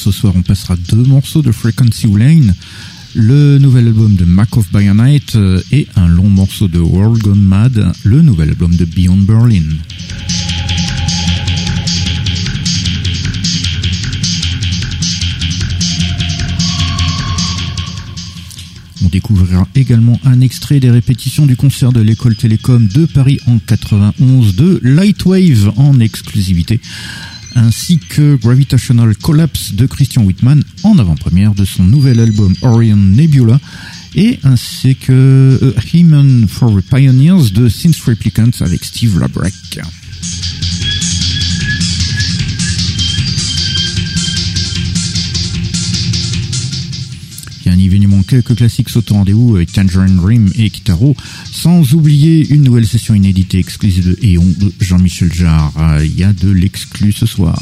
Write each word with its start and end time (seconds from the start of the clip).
Ce 0.00 0.10
soir, 0.10 0.32
on 0.34 0.40
passera 0.40 0.76
deux 0.88 1.04
morceaux 1.04 1.42
de 1.42 1.52
Frequency 1.52 2.06
Lane, 2.06 2.54
le 3.14 3.58
nouvel 3.58 3.88
album 3.88 4.16
de 4.16 4.24
Mac 4.24 4.56
of 4.56 4.72
Bionite 4.72 5.36
euh, 5.36 5.60
et 5.72 5.86
un 5.94 6.08
long 6.08 6.30
morceau 6.30 6.68
de 6.68 6.78
World 6.78 7.20
Gone 7.20 7.42
Mad, 7.42 7.92
le 8.04 8.22
nouvel 8.22 8.48
album 8.48 8.74
de 8.74 8.86
Beyond 8.86 9.18
Berlin. 9.18 9.62
On 19.04 19.08
découvrira 19.08 19.68
également 19.74 20.18
un 20.24 20.40
extrait 20.40 20.80
des 20.80 20.90
répétitions 20.90 21.44
du 21.44 21.56
concert 21.56 21.92
de 21.92 22.00
l'école 22.00 22.36
Télécom 22.36 22.88
de 22.88 23.04
Paris 23.04 23.38
en 23.46 23.58
91 23.58 24.56
de 24.56 24.80
Lightwave 24.82 25.74
en 25.76 26.00
exclusivité 26.00 26.80
ainsi 27.54 27.98
que 27.98 28.36
Gravitational 28.36 29.16
Collapse 29.16 29.72
de 29.74 29.86
Christian 29.86 30.22
Whitman 30.24 30.62
en 30.82 30.98
avant-première 30.98 31.54
de 31.54 31.64
son 31.64 31.84
nouvel 31.84 32.20
album 32.20 32.54
Orion 32.62 32.96
Nebula 32.96 33.60
et 34.14 34.38
ainsi 34.44 34.96
que 34.96 35.74
Human 35.92 36.46
for 36.48 36.74
the 36.74 36.82
Pioneers 36.82 37.50
de 37.52 37.68
Synth 37.68 38.00
Replicants 38.06 38.60
avec 38.60 38.84
Steve 38.84 39.18
Bien 47.80 47.86
évidemment 47.86 48.22
quelques 48.22 48.56
classiques 48.56 48.90
sautent 48.90 49.10
au 49.10 49.14
rendez-vous 49.14 49.56
avec 49.56 49.72
Tangerine 49.72 50.16
Dream 50.16 50.52
et 50.54 50.68
Kitaro, 50.68 51.16
sans 51.50 51.94
oublier 51.94 52.46
une 52.50 52.62
nouvelle 52.62 52.86
session 52.86 53.14
inéditée 53.14 53.58
exclusive 53.58 54.04
de 54.04 54.18
Eon 54.22 54.44
de 54.44 54.70
Jean-Michel 54.80 55.32
Jarre. 55.32 55.72
Euh, 55.78 56.04
Il 56.04 56.14
y 56.14 56.22
a 56.22 56.34
de 56.34 56.50
l'exclu 56.50 57.10
ce 57.10 57.24
soir. 57.24 57.56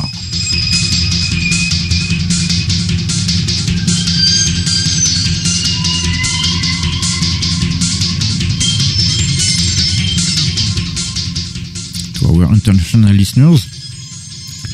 To 12.18 12.26
our 12.42 12.50
international 12.52 13.12
listeners, 13.12 13.66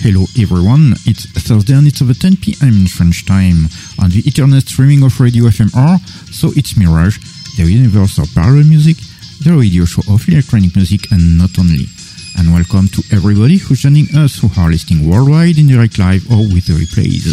Hello 0.04 0.26
everyone, 0.36 0.96
it's 1.06 1.24
Thursday 1.24 1.72
and 1.72 1.86
it's 1.86 2.02
over 2.02 2.12
10 2.12 2.36
p.m. 2.36 2.68
in 2.84 2.86
French 2.86 3.24
time 3.24 3.68
on 4.04 4.10
the 4.10 4.20
internet 4.26 4.62
streaming 4.62 5.02
of 5.02 5.18
Radio 5.18 5.44
FMR, 5.44 5.98
so 6.28 6.52
it's 6.56 6.76
Mirage, 6.76 7.16
the 7.56 7.64
universe 7.64 8.18
of 8.18 8.28
parallel 8.34 8.64
music, 8.64 8.98
the 9.40 9.56
radio 9.56 9.86
show 9.86 10.02
of 10.12 10.28
electronic 10.28 10.76
music 10.76 11.10
and 11.10 11.38
not 11.38 11.58
only. 11.58 11.86
And 12.36 12.52
welcome 12.52 12.88
to 12.88 13.02
everybody 13.16 13.56
who's 13.56 13.80
joining 13.80 14.04
us 14.14 14.36
who 14.36 14.50
are 14.60 14.68
listening 14.68 15.08
worldwide 15.08 15.56
in 15.56 15.68
direct 15.68 15.98
live 15.98 16.20
or 16.30 16.44
with 16.52 16.68
the 16.68 16.76
replays. 16.76 17.24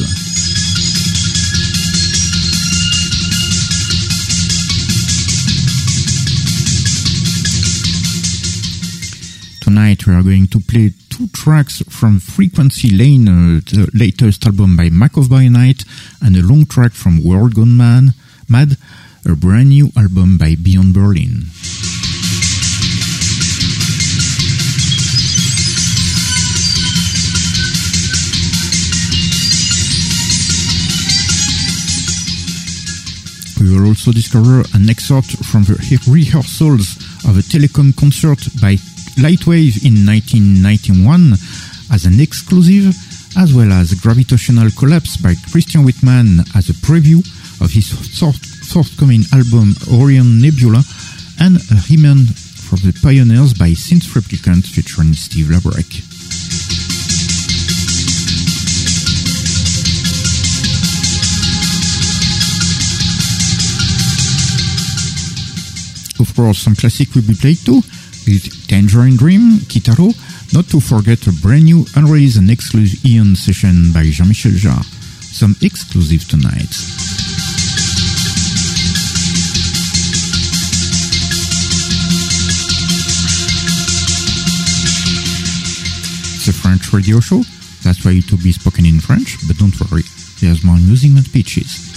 Tonight 9.60 10.08
we 10.08 10.14
are 10.14 10.24
going 10.24 10.48
to 10.48 10.60
play 10.62 10.94
two 11.12 11.28
tracks 11.28 11.84
from 11.90 12.20
Frequency 12.20 12.90
Lane, 12.90 13.28
uh, 13.28 13.60
the 13.66 13.90
latest 13.94 14.46
album 14.46 14.78
by 14.78 14.90
Mac 14.90 15.18
of 15.18 15.30
by 15.30 15.48
Night, 15.48 15.84
and 16.22 16.36
a 16.36 16.42
long 16.42 16.66
track 16.66 16.94
from 16.94 17.24
World 17.24 17.56
Gone 17.56 17.76
Man, 17.76 18.14
Mad, 18.48 18.78
a 19.26 19.36
brand 19.36 19.70
new 19.70 19.90
album 19.98 20.38
by 20.38 20.56
Beyond 20.56 20.94
Berlin. 20.94 21.44
We 33.60 33.78
will 33.78 33.88
also 33.88 34.12
discover 34.12 34.64
an 34.74 34.90
excerpt 34.90 35.46
from 35.46 35.64
the 35.66 35.76
rehearsals 36.08 36.96
of 37.28 37.38
a 37.38 37.44
telecom 37.44 37.96
concert 37.96 38.40
by 38.62 38.78
Lightwave 39.18 39.84
in 39.86 40.06
1991 40.06 41.34
as 41.92 42.06
an 42.06 42.20
exclusive, 42.20 42.96
as 43.38 43.54
well 43.54 43.72
as 43.72 43.94
Gravitational 43.96 44.70
Collapse 44.78 45.18
by 45.18 45.36
Christian 45.52 45.84
Whitman 45.84 46.40
as 46.56 46.70
a 46.70 46.74
preview 46.74 47.20
of 47.62 47.72
his 47.72 47.92
forthcoming 48.72 49.24
album 49.34 49.76
Orion 49.92 50.40
Nebula, 50.42 50.84
and 51.40 51.58
a 51.72 51.76
He-Man 51.76 52.26
for 52.26 52.78
the 52.78 52.94
Pioneers 53.02 53.54
by 53.54 53.70
Synth 53.72 54.14
Replicant 54.14 54.66
featuring 54.66 55.14
Steve 55.14 55.48
Labrec. 55.48 56.08
Of 66.20 66.36
course, 66.36 66.60
some 66.60 66.76
classic 66.76 67.14
will 67.16 67.24
be 67.24 67.36
played 67.36 67.58
too, 67.58 67.82
with 68.28 68.68
Tangerine 68.68 69.18
Dream, 69.18 69.60
Kitaro, 69.68 70.14
not 70.54 70.66
to 70.70 70.80
forget 70.80 71.28
a 71.28 71.32
brand 71.42 71.66
new 71.66 71.86
unreleased 71.96 72.38
and 72.38 72.50
exclusive 72.50 73.00
Ion 73.06 73.36
session 73.36 73.92
by 73.94 74.04
Jean-Michel 74.04 74.52
Jarre. 74.54 74.84
Some 75.22 75.56
exclusive 75.62 76.28
tonight. 76.28 76.72
It's 86.36 86.48
a 86.48 86.54
French 86.54 86.92
radio 86.94 87.20
show, 87.20 87.44
that's 87.84 88.04
why 88.04 88.12
it 88.12 88.32
will 88.32 88.44
be 88.44 88.52
spoken 88.52 88.86
in 88.86 89.00
French, 89.00 89.38
but 89.48 89.58
don't 89.58 89.80
worry, 89.80 90.04
there's 90.42 90.64
more 90.64 90.78
music 90.78 91.14
than 91.14 91.24
speeches. 91.24 91.91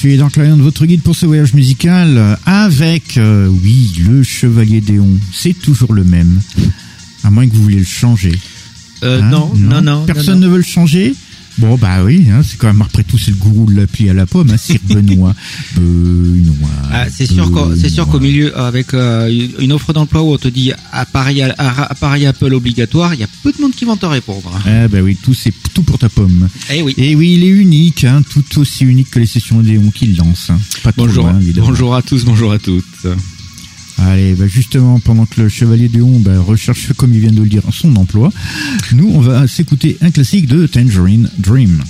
Je 0.00 0.06
suis 0.06 0.16
donc 0.16 0.36
Lion 0.36 0.56
de 0.56 0.62
votre 0.62 0.86
guide 0.86 1.02
pour 1.02 1.16
ce 1.16 1.26
voyage 1.26 1.54
musical 1.54 2.38
avec, 2.46 3.16
euh, 3.16 3.48
oui, 3.48 4.00
le 4.06 4.22
Chevalier 4.22 4.80
Déon. 4.80 5.18
C'est 5.32 5.54
toujours 5.54 5.92
le 5.92 6.04
même, 6.04 6.40
à 7.24 7.32
moins 7.32 7.48
que 7.48 7.52
vous 7.52 7.64
vouliez 7.64 7.80
le 7.80 7.84
changer. 7.84 8.30
Euh, 9.02 9.20
Hein 9.20 9.28
non, 9.28 9.52
non, 9.56 9.82
non. 9.82 10.06
Personne 10.06 10.38
non, 10.38 10.46
ne 10.46 10.52
veut 10.52 10.58
le 10.58 10.62
changer 10.62 11.16
Bon, 11.58 11.76
bah 11.76 12.04
oui, 12.04 12.26
hein, 12.30 12.40
c'est 12.44 12.56
quand 12.56 12.68
même 12.68 12.82
après 12.82 13.02
tout, 13.02 13.18
c'est 13.18 13.32
le 13.32 13.36
gourou 13.36 13.66
de 13.70 13.74
l'appui 13.76 14.08
à 14.08 14.14
la 14.14 14.26
pomme, 14.26 14.50
hein, 14.50 14.56
Sir 14.56 14.78
Benoît. 14.84 15.34
Benoît. 15.76 16.68
Ah, 16.92 17.06
c'est 17.10 17.26
sûr 17.26 17.50
qu'au, 17.50 17.74
c'est 17.74 17.88
sûr 17.90 18.06
qu'au 18.06 18.20
milieu, 18.20 18.56
avec 18.56 18.94
euh, 18.94 19.48
une 19.58 19.72
offre 19.72 19.92
d'emploi 19.92 20.22
où 20.22 20.32
on 20.34 20.38
te 20.38 20.48
dit 20.48 20.72
appareil, 20.92 21.42
à- 21.42 21.54
à- 21.58 21.90
appareil 21.92 22.26
Apple 22.26 22.54
obligatoire, 22.54 23.12
il 23.14 23.20
y 23.20 23.24
a 23.24 23.28
peu 23.42 23.52
de 23.52 23.60
monde 23.60 23.72
qui 23.72 23.84
vont 23.84 23.96
te 23.96 24.06
répondre. 24.06 24.50
Ah 24.66 24.86
bah 24.88 24.98
oui, 25.02 25.16
tout 25.20 25.34
c'est 25.34 25.52
tout 25.74 25.82
pour 25.82 25.98
ta 25.98 26.08
pomme. 26.08 26.48
Eh 26.72 26.82
oui. 26.82 26.94
Et 26.96 27.14
oui, 27.16 27.34
il 27.34 27.44
est 27.44 27.48
unique, 27.48 28.04
hein, 28.04 28.22
tout 28.30 28.60
aussi 28.60 28.84
unique 28.84 29.10
que 29.10 29.18
les 29.18 29.26
sessions 29.26 29.58
Odéon 29.58 29.90
qu'il 29.90 30.16
lance. 30.16 30.50
hein. 30.50 30.58
Pas 30.84 30.92
Bonjour, 30.96 31.24
loin, 31.26 31.40
bonjour 31.56 31.94
à 31.96 32.02
tous, 32.02 32.24
bonjour 32.24 32.52
à 32.52 32.58
toutes. 32.58 32.84
Allez, 33.98 34.34
bah 34.34 34.46
justement, 34.46 35.00
pendant 35.00 35.26
que 35.26 35.40
le 35.40 35.48
Chevalier 35.48 35.88
Déon 35.88 36.20
bah, 36.20 36.40
recherche, 36.40 36.92
comme 36.96 37.12
il 37.12 37.20
vient 37.20 37.32
de 37.32 37.42
le 37.42 37.48
dire, 37.48 37.62
son 37.72 37.94
emploi, 37.96 38.30
nous, 38.92 39.10
on 39.12 39.20
va 39.20 39.48
s'écouter 39.48 39.98
un 40.00 40.10
classique 40.10 40.46
de 40.46 40.66
Tangerine 40.66 41.28
Dream. 41.38 41.82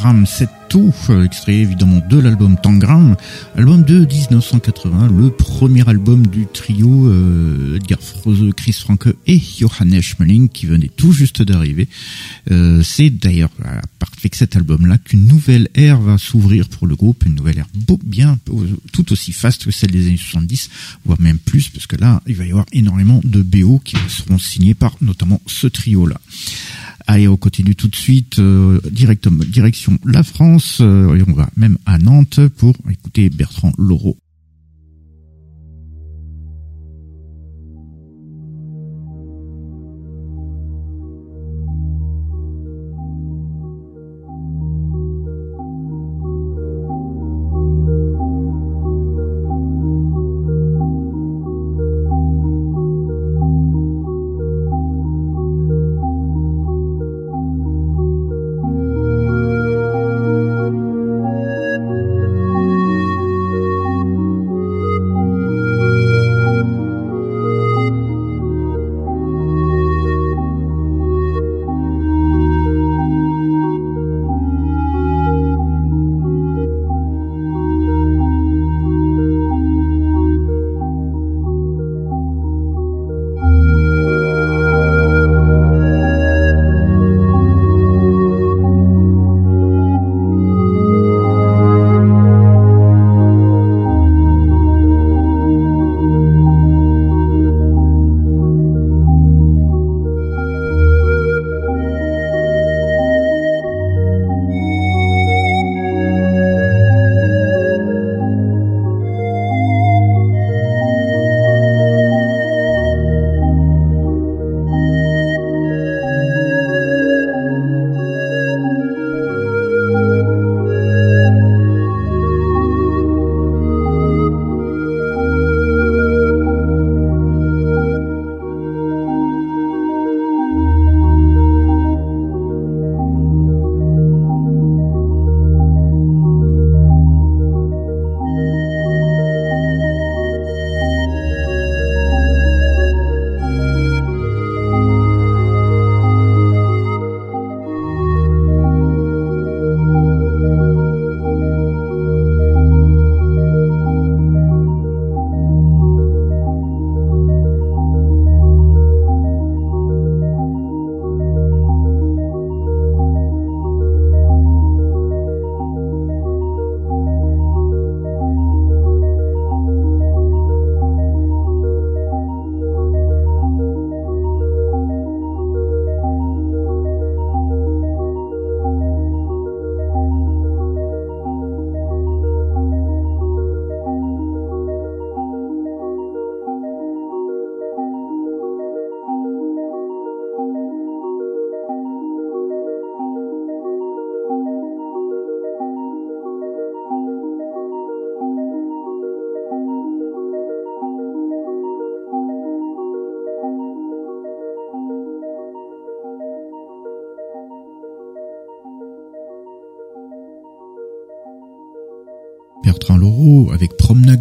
Tangram 0.00 0.24
7 0.24 0.48
tout, 0.70 0.94
euh, 1.10 1.24
extrait 1.24 1.56
évidemment 1.56 2.00
de 2.08 2.18
l'album 2.18 2.56
Tangram, 2.56 3.16
album 3.54 3.82
de 3.82 4.06
1980, 4.06 5.08
le 5.08 5.30
premier 5.30 5.86
album 5.86 6.26
du 6.26 6.46
trio 6.46 7.08
euh, 7.08 7.76
Edgar 7.76 7.98
Froese, 8.00 8.50
Chris 8.56 8.72
Franke 8.72 9.08
et 9.26 9.38
Johannes 9.38 10.00
Schmeling 10.00 10.48
qui 10.48 10.64
venait 10.64 10.90
tout 10.96 11.12
juste 11.12 11.42
d'arriver. 11.42 11.86
Euh, 12.50 12.82
c'est 12.82 13.10
d'ailleurs 13.10 13.50
de 13.58 14.28
cet 14.32 14.56
album-là 14.56 14.96
qu'une 14.98 15.26
nouvelle 15.26 15.68
ère 15.74 16.00
va 16.00 16.16
s'ouvrir 16.16 16.68
pour 16.68 16.86
le 16.86 16.96
groupe, 16.96 17.26
une 17.26 17.34
nouvelle 17.34 17.58
ère 17.58 17.66
bien 18.02 18.38
tout 18.92 19.12
aussi 19.12 19.32
faste 19.32 19.64
que 19.64 19.70
celle 19.70 19.90
des 19.90 20.06
années 20.06 20.16
70, 20.16 20.70
voire 21.04 21.20
même 21.20 21.38
plus, 21.38 21.68
parce 21.68 21.86
que 21.86 21.96
là, 21.96 22.22
il 22.26 22.36
va 22.36 22.46
y 22.46 22.50
avoir 22.50 22.66
énormément 22.72 23.20
de 23.24 23.42
BO 23.42 23.80
qui 23.84 23.96
seront 24.08 24.38
signés 24.38 24.74
par 24.74 24.96
notamment 25.00 25.42
ce 25.46 25.66
trio-là. 25.66 26.20
Allez, 27.12 27.26
on 27.26 27.36
continue 27.36 27.74
tout 27.74 27.88
de 27.88 27.96
suite, 27.96 28.38
euh, 28.38 28.80
direction 28.88 29.98
la 30.04 30.22
France, 30.22 30.78
euh, 30.80 31.16
et 31.16 31.24
on 31.26 31.32
va 31.32 31.50
même 31.56 31.76
à 31.84 31.98
Nantes 31.98 32.38
pour 32.56 32.76
écouter 32.88 33.30
Bertrand 33.30 33.72
Laureau. 33.78 34.16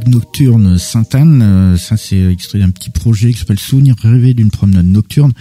Nocturne 0.10 0.78
Sainte-Anne. 0.78 1.42
Euh, 1.42 1.78
ça, 1.78 1.98
c'est 1.98 2.32
extrait 2.32 2.60
d'un 2.60 2.70
petit 2.70 2.90
projet 2.90 3.32
qui 3.32 3.40
s'appelle 3.40 3.60
Souvenir 3.60 3.96
rêvé 4.02 4.34
d'une 4.34 4.52
promenade 4.52 4.86
nocturne. 4.86 5.32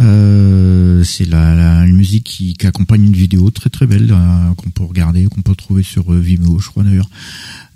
Euh, 0.00 1.04
c'est 1.04 1.28
la, 1.28 1.54
la 1.54 1.86
musique 1.86 2.24
qui, 2.24 2.66
accompagne 2.66 3.04
une 3.04 3.12
vidéo 3.12 3.50
très 3.50 3.68
très 3.68 3.86
belle 3.86 4.10
euh, 4.10 4.54
qu'on 4.54 4.70
peut 4.70 4.84
regarder, 4.84 5.26
qu'on 5.26 5.42
peut 5.42 5.54
trouver 5.54 5.82
sur 5.82 6.12
Vimeo, 6.12 6.58
je 6.58 6.68
crois 6.68 6.84
d'ailleurs. 6.84 7.10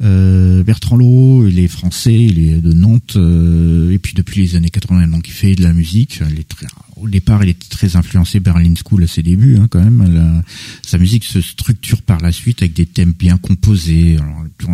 Bertrand 0.00 0.96
Laureau, 0.96 1.46
il 1.46 1.58
est 1.58 1.68
français, 1.68 2.14
il 2.14 2.38
est 2.38 2.60
de 2.60 2.72
Nantes, 2.72 3.16
et 3.16 3.98
puis 3.98 4.14
depuis 4.14 4.42
les 4.42 4.56
années 4.56 4.70
80, 4.70 5.08
donc 5.08 5.28
il 5.28 5.32
fait 5.32 5.54
de 5.54 5.62
la 5.62 5.72
musique. 5.72 6.20
Il 6.30 6.40
est 6.40 6.48
très 6.48 6.66
au 6.96 7.08
départ, 7.08 7.42
il 7.44 7.50
était 7.50 7.68
très 7.68 7.96
influencé 7.96 8.40
Berlin 8.40 8.74
School 8.82 9.04
à 9.04 9.06
ses 9.06 9.22
débuts, 9.22 9.56
hein, 9.58 9.68
quand 9.70 9.82
même. 9.82 10.42
sa 10.82 10.98
musique 10.98 11.24
se 11.24 11.40
structure 11.40 12.02
par 12.02 12.20
la 12.20 12.32
suite 12.32 12.62
avec 12.62 12.74
des 12.74 12.86
thèmes 12.86 13.12
bien 13.12 13.36
composés. 13.36 14.16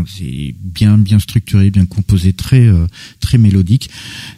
C'est 0.06 0.54
bien, 0.62 0.98
bien 0.98 1.18
structuré, 1.18 1.70
bien 1.70 1.87
composé, 1.87 2.33
très, 2.33 2.66
euh, 2.66 2.87
très 3.20 3.38
mélodique. 3.38 3.90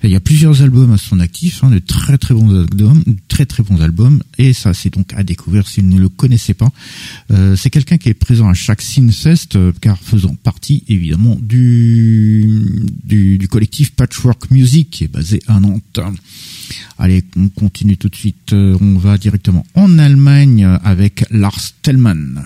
il 0.03 0.11
y 0.11 0.16
a 0.16 0.21
plusieurs 0.21 0.62
albums 0.62 0.92
à 0.92 0.97
son 0.97 1.21
actif, 1.21 1.62
hein, 1.62 1.71
de 1.71 1.79
très, 1.79 2.18
très 2.18 2.35
bons 2.35 2.55
albums, 2.55 3.03
très, 3.29 3.47
très 3.47 3.62
bons 3.62 3.81
albums. 3.81 4.23
Et 4.38 4.53
ça, 4.53 4.75
c'est 4.75 4.92
donc 4.92 5.12
à 5.14 5.23
découvrir 5.23 5.66
si 5.68 5.81
vous 5.81 5.88
ne 5.88 6.01
le 6.01 6.09
connaissez 6.09 6.55
pas. 6.55 6.71
Euh, 7.31 7.57
c'est 7.57 7.71
quelqu'un 7.71 7.99
qui 7.99 8.09
est 8.09 8.14
présent 8.14 8.49
à 8.49 8.55
chaque 8.55 8.83
Synfest, 8.83 9.57
euh, 9.57 9.73
car 9.81 9.99
faisant 9.99 10.35
partie 10.35 10.85
évidemment 10.88 11.37
du, 11.40 12.87
du, 13.05 13.38
du 13.38 13.49
collectif 13.49 13.92
Patchwork 13.92 14.51
Music, 14.51 14.90
qui 14.90 15.05
est 15.05 15.09
basé 15.09 15.42
à 15.47 15.61
Nantes. 15.61 16.01
Allez, 16.99 17.25
on 17.37 17.49
continue 17.49 17.97
tout 17.97 18.09
de 18.09 18.17
suite. 18.17 18.53
Euh, 18.53 18.77
on 18.81 18.99
va 18.99 19.19
directement 19.19 19.65
en 19.75 19.99
Allemagne 19.99 20.65
avec 20.83 21.25
Lars 21.31 21.61
Tellmann. 21.83 22.45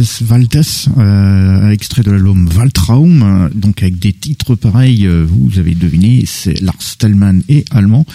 Tanz 0.00 0.22
des 0.22 0.30
Waldes, 0.30 0.64
euh, 0.98 1.70
extrait 1.70 2.02
de 2.02 2.10
l'album 2.10 2.48
Waltraum, 2.56 3.50
donc 3.54 3.82
avec 3.82 3.98
des 3.98 4.12
titres 4.12 4.54
pareils, 4.54 5.06
euh, 5.06 5.26
vous 5.28 5.58
avez 5.58 5.74
deviné, 5.74 6.24
c'est 6.26 6.58
Lars 6.60 6.96
Tellman 6.98 7.42
et 7.48 7.64
allemand, 7.70 8.06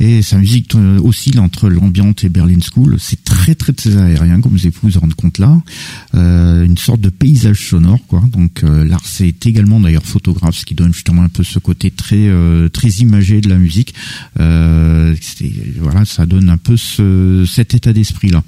et 0.00 0.22
sa 0.22 0.38
musique 0.38 0.74
euh, 0.74 0.98
oscille 1.00 1.38
entre 1.38 1.68
l'ambiance 1.68 2.24
et 2.24 2.28
Berlin 2.28 2.58
School, 2.60 2.96
c'est 2.98 3.22
très 3.22 3.54
très 3.54 3.72
très 3.72 3.96
aérien, 3.96 4.40
comme 4.40 4.52
vous 4.52 4.60
avez 4.60 4.70
pu 4.70 4.80
vous 4.82 4.98
rendre 4.98 5.14
compte 5.14 5.38
là, 5.38 5.60
euh, 6.14 6.64
une 6.64 6.78
sorte 6.78 7.00
de 7.00 7.10
paysage 7.10 7.68
sonore, 7.68 8.00
quoi, 8.08 8.22
donc 8.32 8.64
euh, 8.64 8.84
Lars 8.84 9.02
est 9.20 9.46
également 9.46 9.78
d'ailleurs 9.80 10.06
photographe, 10.06 10.56
ce 10.56 10.64
qui 10.64 10.74
donne 10.74 10.92
justement 10.92 11.22
un 11.22 11.28
peu 11.28 11.44
ce 11.44 11.60
côté 11.60 11.90
très 11.90 12.30
très 12.72 12.88
imagé 12.88 13.40
de 13.40 13.48
la 13.48 13.56
musique, 13.56 13.94
voilà, 14.36 16.04
ça 16.04 16.26
donne 16.26 16.48
un 16.48 16.56
peu 16.56 16.76
ce, 16.76 17.44
cet 17.46 17.74
état 17.74 17.92
d'esprit 17.92 18.30
là. 18.30 18.42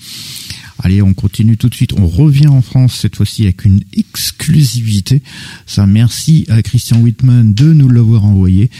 Allez, 0.82 1.02
on 1.02 1.14
continue 1.14 1.56
tout 1.56 1.68
de 1.68 1.74
suite. 1.74 1.92
On 1.96 2.06
revient 2.06 2.48
en 2.48 2.60
France 2.60 2.94
cette 2.94 3.16
fois-ci 3.16 3.44
avec 3.44 3.64
une 3.64 3.80
exclusivité. 3.96 5.22
Ça, 5.66 5.86
merci 5.86 6.46
à 6.48 6.62
Christian 6.62 7.00
Whitman 7.00 7.54
de 7.54 7.72
nous 7.72 7.88
l'avoir 7.88 8.24
envoyé. 8.24 8.70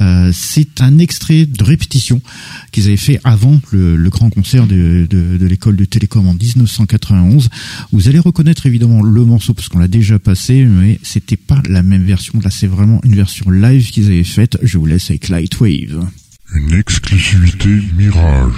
Euh, 0.00 0.30
c'est 0.32 0.80
un 0.80 0.98
extrait 0.98 1.46
de 1.46 1.64
répétition 1.64 2.22
qu'ils 2.70 2.86
avaient 2.86 2.96
fait 2.96 3.20
avant 3.24 3.60
le, 3.72 3.96
grand 4.10 4.30
concert 4.30 4.66
de, 4.66 5.06
l'école 5.40 5.76
de 5.76 5.84
télécom 5.84 6.26
en 6.28 6.34
1991. 6.34 7.48
Vous 7.92 8.08
allez 8.08 8.20
reconnaître 8.20 8.66
évidemment 8.66 9.02
le 9.02 9.24
morceau 9.24 9.52
parce 9.52 9.68
qu'on 9.68 9.78
l'a 9.78 9.88
déjà 9.88 10.18
passé, 10.18 10.64
mais 10.64 11.00
c'était 11.02 11.36
pas 11.36 11.62
la 11.68 11.82
même 11.82 12.04
version. 12.04 12.38
Là, 12.40 12.50
c'est 12.50 12.68
vraiment 12.68 13.00
une 13.04 13.16
version 13.16 13.50
live 13.50 13.90
qu'ils 13.90 14.06
avaient 14.06 14.24
faite. 14.24 14.58
Je 14.62 14.78
vous 14.78 14.86
laisse 14.86 15.10
avec 15.10 15.28
Lightwave. 15.28 16.06
Une 16.54 16.72
exclusivité 16.72 17.80
Mirage. 17.96 18.52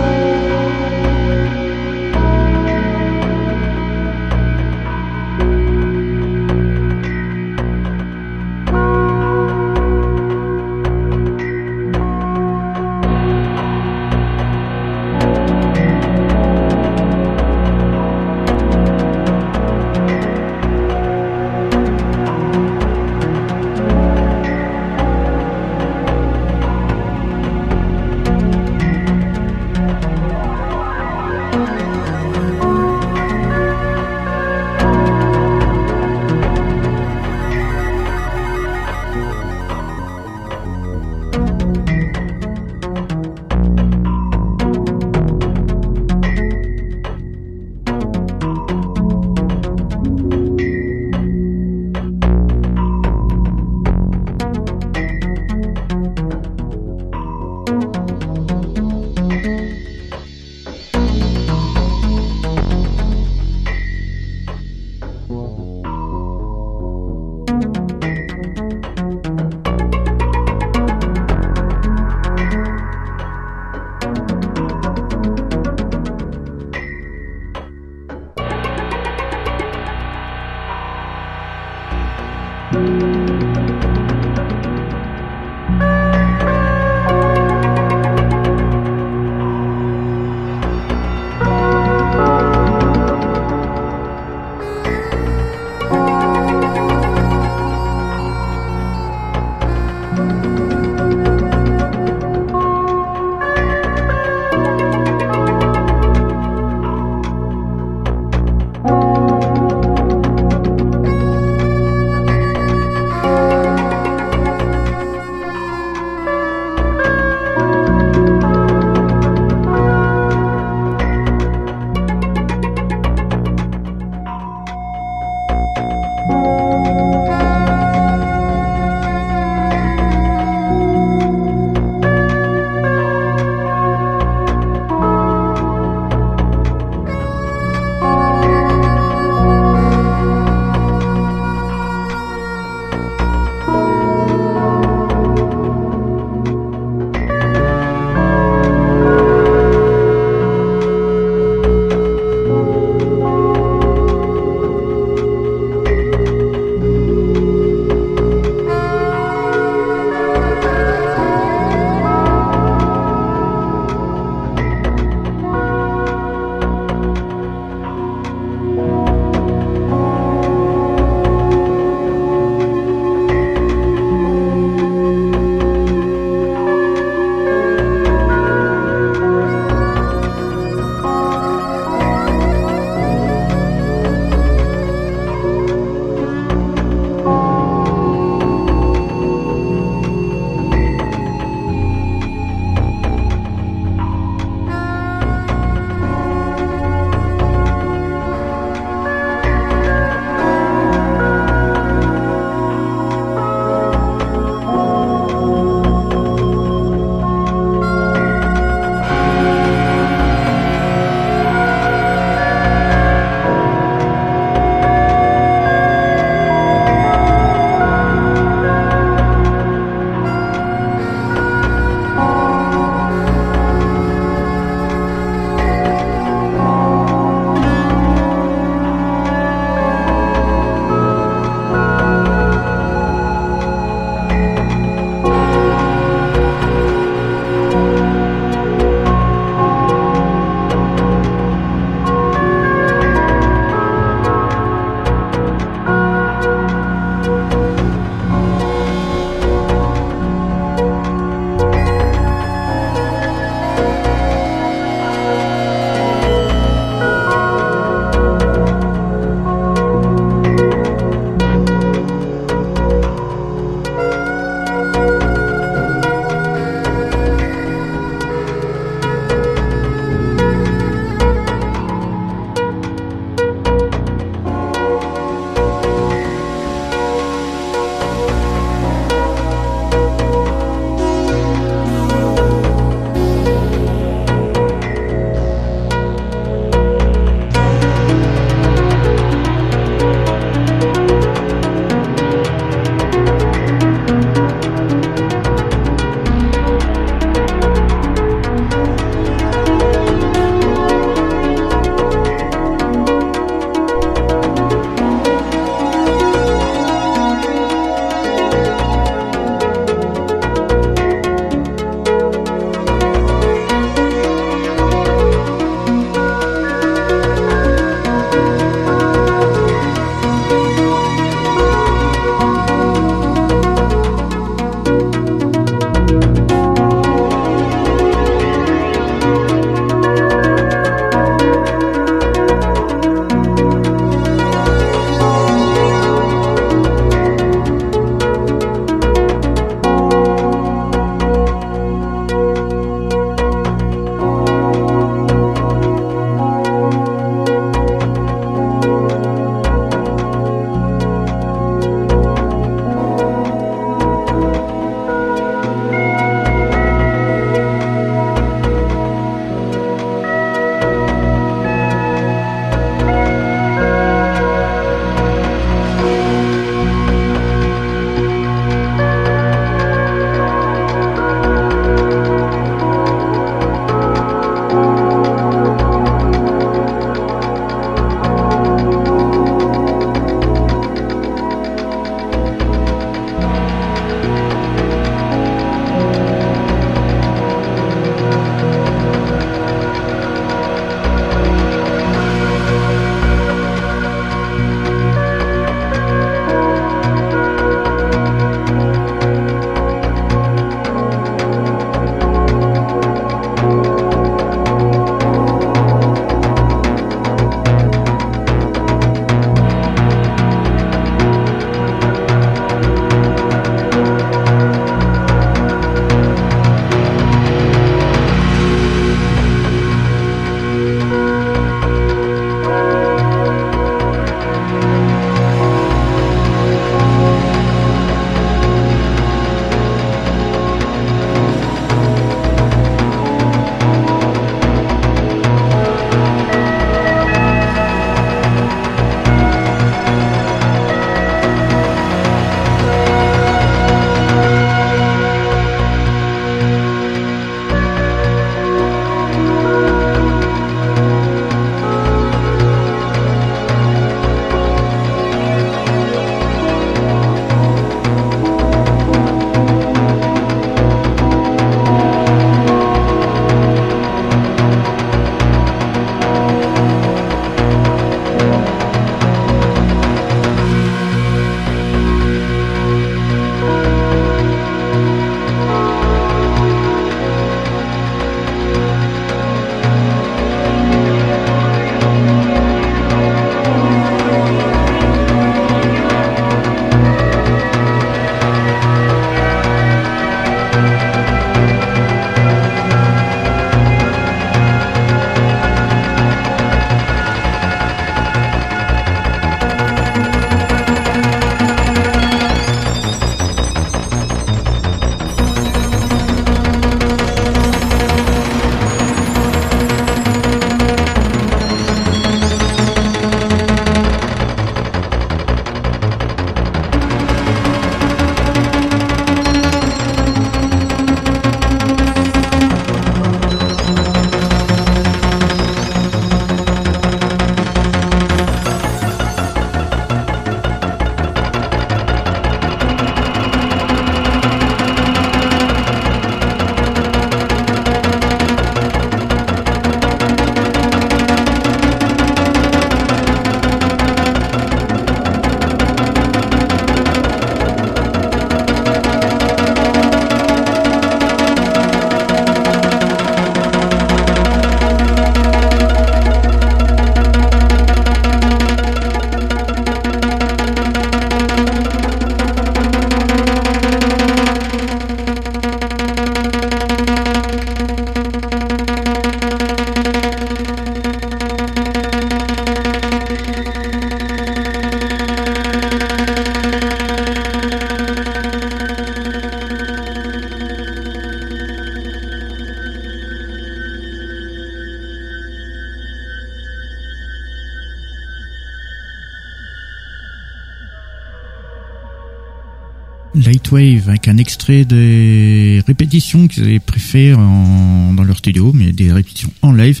Avec 594.08 594.28
un 594.28 594.38
extrait 594.38 594.84
des 594.84 595.82
répétitions 595.86 596.48
qu'ils 596.48 596.64
avaient 596.64 596.78
préférées 596.78 597.32
dans 597.32 598.24
leur 598.24 598.38
studio, 598.38 598.72
mais 598.74 598.92
des 598.92 599.12
répétitions 599.12 599.52
en 599.62 599.72
live 599.72 600.00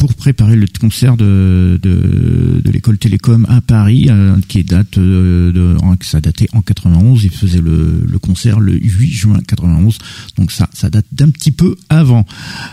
pour 0.00 0.14
préparer 0.14 0.56
le 0.56 0.66
concert 0.80 1.18
de, 1.18 1.78
de, 1.82 2.62
l'école 2.72 2.96
Télécom 2.96 3.44
à 3.50 3.60
Paris, 3.60 4.06
euh, 4.08 4.34
qui 4.48 4.64
date 4.64 4.98
de, 4.98 5.52
de, 5.54 5.76
ça 6.00 6.22
datait 6.22 6.48
en 6.54 6.62
91. 6.62 7.22
Il 7.22 7.30
faisait 7.30 7.60
le, 7.60 8.06
le, 8.10 8.18
concert 8.18 8.60
le 8.60 8.72
8 8.72 9.10
juin 9.10 9.40
91, 9.46 9.98
donc 10.38 10.52
ça, 10.52 10.70
ça 10.72 10.88
date 10.88 11.04
d'un 11.12 11.28
petit 11.28 11.50
peu 11.50 11.76
avant. 11.90 12.24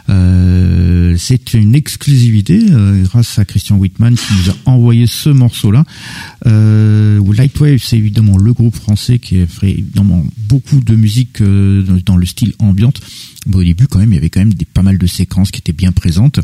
Euh, 0.10 1.16
c'est 1.18 1.54
une 1.54 1.76
exclusivité 1.76 2.66
euh, 2.72 3.04
grâce 3.04 3.38
à 3.40 3.44
Christian 3.44 3.76
Whitman 3.76 4.16
qui 4.16 4.34
nous 4.34 4.52
a 4.52 4.56
envoyé 4.64 5.06
ce 5.06 5.30
morceau-là. 5.30 5.84
Euh, 6.46 7.07
Lightwave, 7.34 7.80
c'est 7.84 7.98
évidemment 7.98 8.38
le 8.38 8.54
groupe 8.54 8.76
français 8.76 9.20
qui 9.20 9.46
fait 9.48 9.72
évidemment 9.72 10.26
beaucoup 10.38 10.80
de 10.80 10.96
musique 10.96 11.42
euh, 11.42 11.84
dans 12.06 12.18
le 12.18 12.26
style 12.26 12.54
ambiante 12.60 13.02
au 13.56 13.64
début, 13.64 13.88
quand 13.88 14.00
même, 14.00 14.12
il 14.12 14.16
y 14.16 14.18
avait 14.18 14.30
quand 14.30 14.40
même 14.40 14.54
des, 14.54 14.66
pas 14.66 14.84
mal 14.84 14.98
de 14.98 15.08
séquences 15.08 15.52
qui 15.52 15.60
étaient 15.60 15.74
bien 15.74 15.92
présentes. 15.92 16.40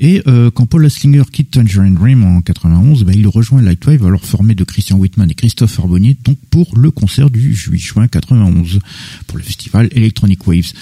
Et 0.00 0.22
euh, 0.26 0.50
quand 0.50 0.66
Paul 0.66 0.84
Aslinger 0.84 1.24
quitte 1.30 1.52
Tangerine 1.52 1.94
Dream 1.94 2.24
en 2.24 2.40
91, 2.40 3.04
bah, 3.04 3.12
il 3.14 3.26
rejoint 3.26 3.62
Lightwave, 3.62 4.04
alors 4.04 4.24
formé 4.24 4.54
de 4.54 4.64
Christian 4.64 4.98
Whitman 4.98 5.30
et 5.30 5.34
Christophe 5.34 5.78
Arbonnier, 5.78 6.16
donc 6.24 6.38
pour 6.50 6.76
le 6.76 6.90
concert 6.90 7.30
du 7.30 7.40
8 7.40 7.78
juin 7.78 8.08
91, 8.08 8.80
pour 9.26 9.38
le 9.38 9.44
festival 9.44 9.88
Electronic 9.92 10.46
Waves. 10.46 10.72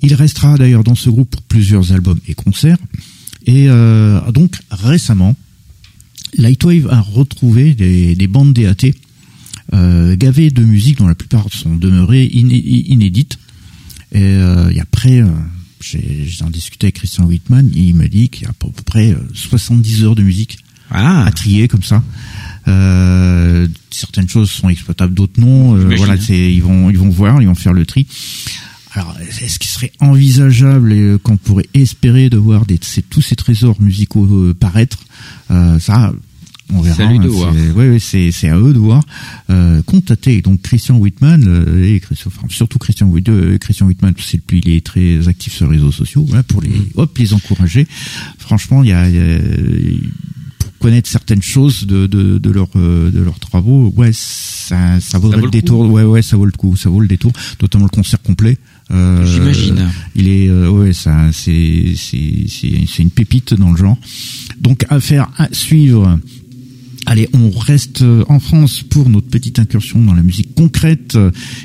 Il 0.00 0.14
restera 0.14 0.56
d'ailleurs 0.56 0.84
dans 0.84 0.94
ce 0.94 1.10
groupe 1.10 1.30
pour 1.30 1.42
plusieurs 1.42 1.92
albums 1.92 2.18
et 2.28 2.34
concerts. 2.34 2.78
Et 3.46 3.68
euh, 3.68 4.20
donc 4.32 4.56
récemment, 4.70 5.36
Lightwave 6.36 6.88
a 6.90 7.00
retrouvé 7.00 7.74
des, 7.74 8.14
des 8.14 8.26
bandes 8.26 8.52
DAT 8.52 8.90
euh, 9.72 10.16
gavées 10.16 10.50
de 10.50 10.62
musique 10.62 10.98
dont 10.98 11.08
la 11.08 11.14
plupart 11.14 11.46
sont 11.52 11.74
demeurées 11.74 12.24
inédites 12.26 13.38
et, 14.14 14.22
euh, 14.22 14.70
après, 14.80 15.20
euh, 15.20 15.26
j'ai 15.80 16.26
discuté 16.50 16.86
avec 16.86 16.96
Christian 16.96 17.24
Whitman, 17.24 17.68
il 17.74 17.94
me 17.94 18.08
dit 18.08 18.28
qu'il 18.28 18.44
y 18.44 18.46
a 18.46 18.50
à 18.50 18.52
peu 18.52 18.68
près 18.86 19.14
70 19.34 20.02
euh, 20.02 20.06
heures 20.06 20.14
de 20.14 20.22
musique 20.22 20.58
ah. 20.90 21.26
à 21.26 21.32
trier 21.32 21.68
comme 21.68 21.82
ça. 21.82 22.02
Euh, 22.68 23.66
certaines 23.90 24.28
choses 24.28 24.50
sont 24.50 24.68
exploitables, 24.68 25.12
d'autres 25.12 25.40
non. 25.40 25.76
Euh, 25.76 25.94
voilà, 25.96 26.16
c'est 26.16 26.52
ils 26.52 26.62
vont 26.62 26.88
ils 26.90 26.98
vont 26.98 27.10
voir, 27.10 27.42
ils 27.42 27.48
vont 27.48 27.54
faire 27.54 27.72
le 27.72 27.84
tri. 27.84 28.06
Alors, 28.92 29.16
est-ce 29.20 29.58
qu'il 29.58 29.70
serait 29.70 29.92
envisageable 29.98 30.92
et 30.92 31.16
qu'on 31.20 31.36
pourrait 31.36 31.66
espérer 31.74 32.30
de 32.30 32.36
voir 32.36 32.64
des, 32.64 32.78
tous 32.78 33.20
ces 33.20 33.34
trésors 33.34 33.82
musicaux 33.82 34.54
paraître 34.54 34.98
Ça, 35.48 36.12
on 36.72 36.80
verra. 36.80 37.98
C'est 37.98 38.32
c'est 38.32 38.48
à 38.48 38.58
eux 38.58 38.72
de 38.72 38.78
voir. 38.78 39.02
Euh, 39.50 39.82
contacter 39.82 40.40
donc 40.40 40.62
Christian 40.62 40.96
Whitman 40.96 41.44
euh, 41.46 41.84
et 41.84 42.00
surtout 42.48 42.78
Christian, 42.78 43.12
euh, 43.28 43.58
Christian 43.58 43.86
Whitman, 43.86 44.14
c'est 44.18 44.38
depuis 44.38 44.62
il 44.64 44.70
est 44.72 44.84
très 44.84 45.28
actif 45.28 45.52
sur 45.52 45.70
les 45.70 45.76
réseaux 45.76 45.92
sociaux, 45.92 46.26
hein, 46.32 46.42
pour 46.42 46.62
les 46.62 46.70
mm. 46.70 46.86
hop 46.96 47.18
les 47.18 47.34
encourager. 47.34 47.86
Franchement, 48.38 48.82
il 48.82 48.90
y 48.90 48.92
a, 48.92 49.06
pour 50.58 50.72
connaître 50.78 51.08
certaines 51.08 51.42
choses 51.42 51.86
de, 51.86 52.06
de, 52.06 52.38
de 52.38 52.50
leur 52.50 52.68
de 52.74 53.20
leurs 53.22 53.38
travaux, 53.38 53.92
ouais, 53.96 54.10
ça, 54.12 55.00
ça 55.00 55.18
vaudrait 55.18 55.42
le, 55.42 55.50
détour. 55.50 55.90
Ouais, 55.90 56.04
ouais, 56.04 56.22
ça 56.22 56.36
vaut 56.36 56.46
le 56.46 56.52
coup, 56.52 56.76
ça 56.76 56.88
vaut 56.88 57.00
le 57.00 57.08
détour, 57.08 57.32
notamment 57.60 57.84
le 57.84 57.90
concert 57.90 58.20
complet. 58.22 58.58
Euh, 58.90 59.24
J'imagine. 59.24 59.90
Il 60.14 60.28
est, 60.28 60.48
euh, 60.48 60.68
ouais, 60.68 60.92
ça, 60.92 61.30
c'est, 61.32 61.94
c'est, 61.96 62.46
c'est 62.48 63.02
une 63.02 63.10
pépite 63.10 63.54
dans 63.54 63.70
le 63.70 63.76
genre. 63.76 63.98
Donc, 64.60 64.84
à 64.88 65.00
faire, 65.00 65.30
à 65.36 65.48
suivre 65.52 66.18
Allez, 67.06 67.28
on 67.34 67.50
reste 67.50 68.00
euh, 68.00 68.24
en 68.30 68.38
France 68.40 68.82
pour 68.82 69.10
notre 69.10 69.28
petite 69.28 69.58
incursion 69.58 70.02
dans 70.02 70.14
la 70.14 70.22
musique 70.22 70.54
concrète. 70.54 71.18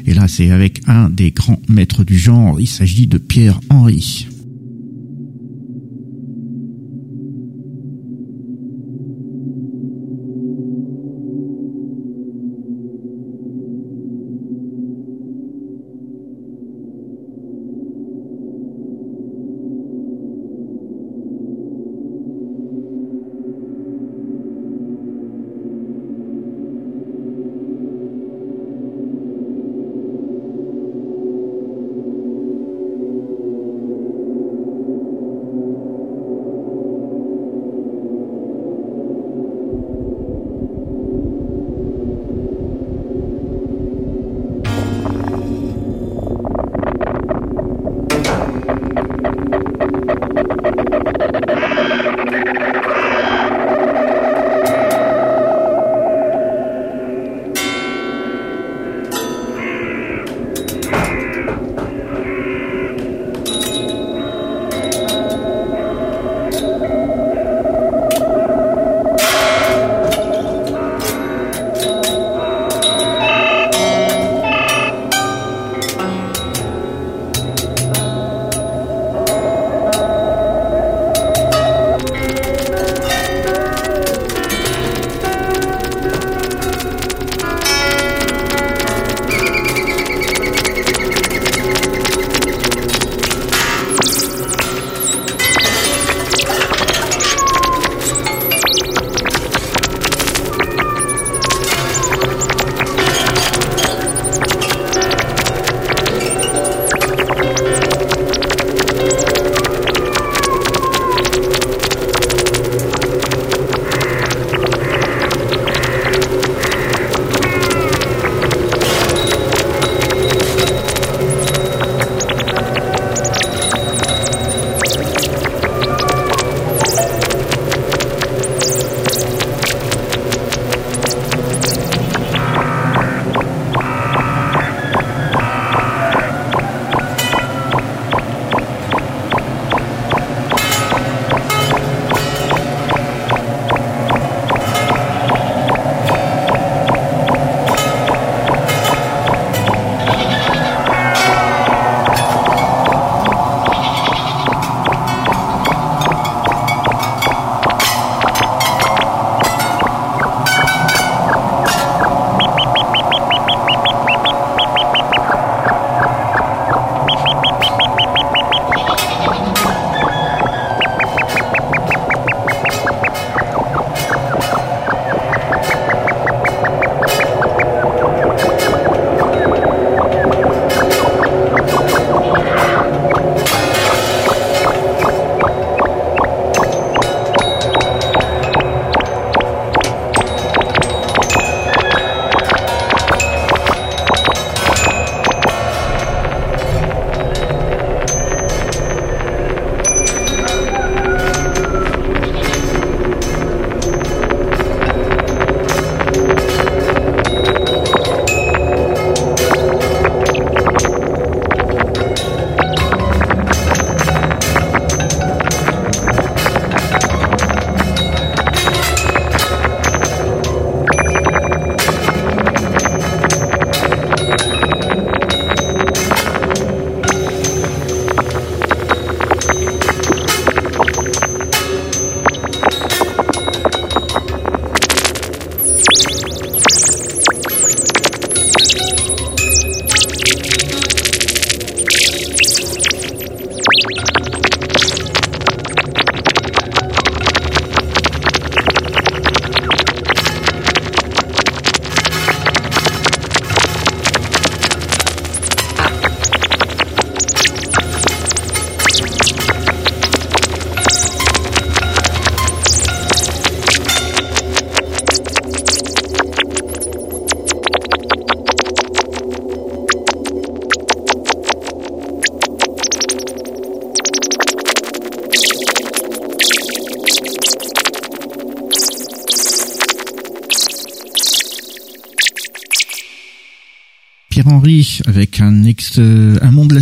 Et 0.06 0.14
là, 0.14 0.28
c'est 0.28 0.52
avec 0.52 0.82
un 0.88 1.10
des 1.10 1.32
grands 1.32 1.62
maîtres 1.70 2.04
du 2.04 2.20
genre. 2.20 2.60
Il 2.60 2.68
s'agit 2.68 3.08
de 3.08 3.18
Pierre 3.18 3.62
Henry. 3.70 4.28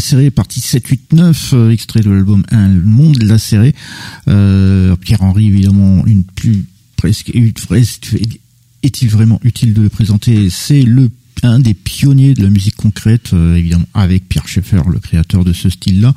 Lacéré, 0.07 0.31
partie 0.31 0.61
7, 0.61 0.87
8, 0.87 1.13
9, 1.13 1.53
extrait 1.69 1.99
de 1.99 2.09
l'album 2.09 2.45
Un 2.49 2.69
monde 2.69 3.21
lacéré. 3.21 3.75
Euh, 4.29 4.95
Pierre-Henri, 4.95 5.47
évidemment, 5.47 6.05
une 6.05 6.23
plus 6.23 6.63
presque, 6.95 7.29
est-il 8.83 9.09
vraiment 9.09 9.41
utile 9.43 9.73
de 9.73 9.81
le 9.81 9.89
présenter? 9.89 10.49
C'est 10.49 10.83
le 10.83 11.09
un 11.43 11.59
des 11.59 11.73
pionniers 11.73 12.33
de 12.33 12.41
la 12.41 12.49
musique 12.49 12.75
concrète, 12.77 13.33
évidemment, 13.33 13.85
avec 13.93 14.27
Pierre 14.27 14.47
Schaeffer, 14.47 14.81
le 14.89 14.99
créateur 14.99 15.43
de 15.43 15.53
ce 15.53 15.69
style-là. 15.69 16.15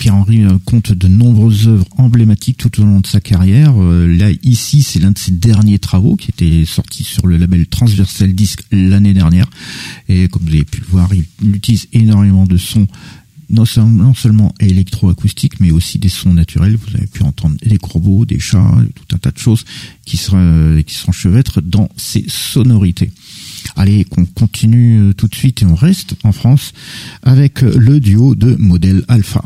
Pierre-Henri 0.00 0.44
euh, 0.44 0.56
compte 0.64 0.92
de 0.92 1.08
nombreuses 1.08 1.68
œuvres 1.68 1.84
emblématiques 1.98 2.56
tout 2.56 2.80
au 2.80 2.84
long 2.84 3.00
de 3.00 3.06
sa 3.06 3.20
carrière. 3.20 3.74
Euh, 3.76 4.06
là, 4.06 4.30
ici, 4.42 4.82
c'est 4.82 4.98
l'un 4.98 5.10
de 5.10 5.18
ses 5.18 5.30
derniers 5.30 5.78
travaux 5.78 6.16
qui 6.16 6.30
était 6.30 6.64
sorti 6.64 7.04
sur 7.04 7.26
le 7.26 7.36
label 7.36 7.66
Transversal 7.66 8.32
Disc 8.34 8.62
l'année 8.72 9.12
dernière. 9.12 9.44
Et 10.08 10.28
comme 10.28 10.42
vous 10.44 10.54
avez 10.54 10.64
pu 10.64 10.80
le 10.80 10.86
voir, 10.86 11.10
il 11.12 11.54
utilise 11.54 11.86
énormément 11.92 12.39
sons 12.60 12.86
non 13.50 14.14
seulement 14.14 14.54
électroacoustiques, 14.60 15.58
mais 15.60 15.72
aussi 15.72 15.98
des 15.98 16.08
sons 16.08 16.32
naturels. 16.32 16.76
Vous 16.76 16.96
avez 16.96 17.06
pu 17.06 17.22
entendre 17.24 17.56
des 17.64 17.78
corbeaux, 17.78 18.24
des 18.24 18.38
chats, 18.38 18.76
tout 18.94 19.16
un 19.16 19.18
tas 19.18 19.32
de 19.32 19.38
choses 19.38 19.64
qui 20.04 20.20
euh, 20.32 20.82
qui 20.82 20.94
s'enchevêtrent 20.94 21.60
dans 21.60 21.88
ces 21.96 22.24
sonorités. 22.28 23.10
Allez, 23.76 24.04
qu'on 24.04 24.24
continue 24.24 25.12
tout 25.16 25.26
de 25.26 25.34
suite 25.34 25.62
et 25.62 25.66
on 25.66 25.74
reste 25.74 26.14
en 26.22 26.32
France 26.32 26.72
avec 27.22 27.62
le 27.62 28.00
duo 28.00 28.34
de 28.34 28.54
Modèle 28.56 29.04
Alpha. 29.08 29.42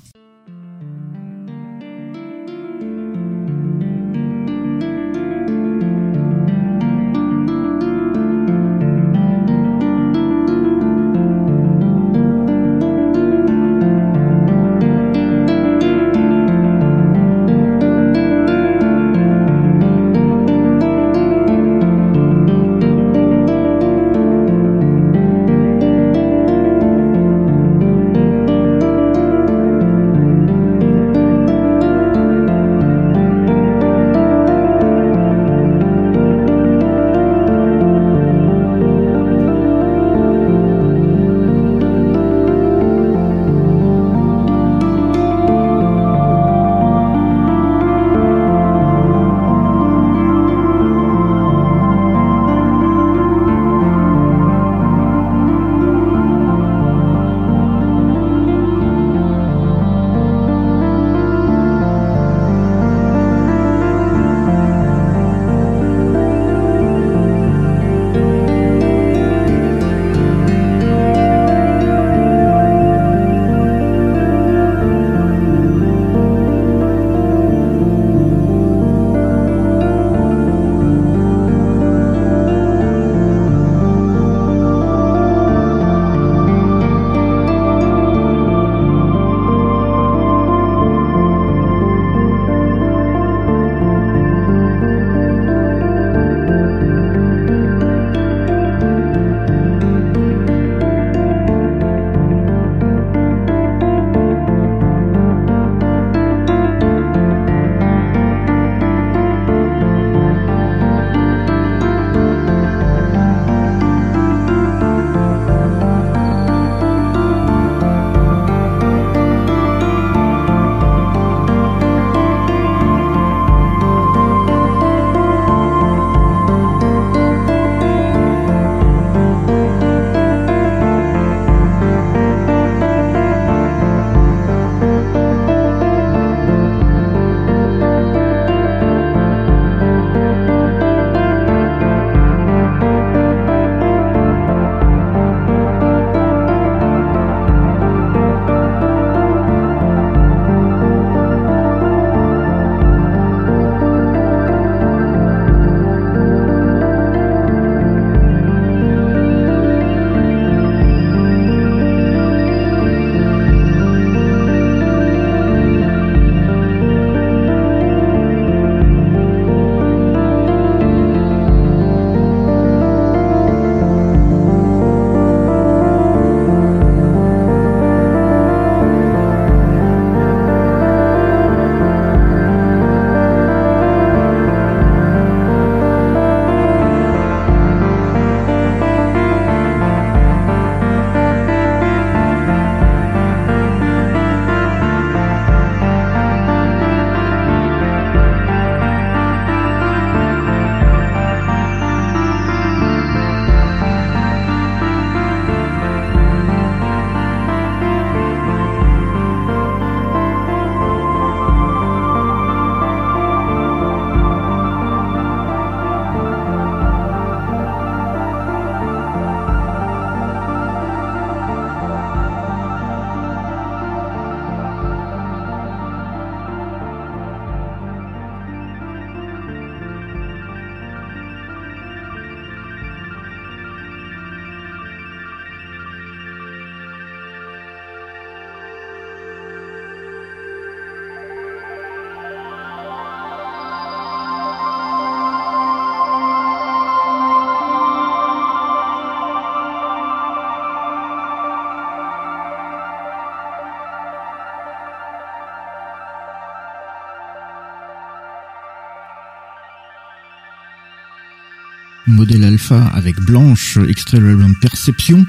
Modèle 262.25 262.45
Alpha 262.45 262.87
avec 262.95 263.20
Blanche, 263.20 263.77
extrait 263.87 264.18
l'album 264.18 264.55
Perception. 264.59 265.27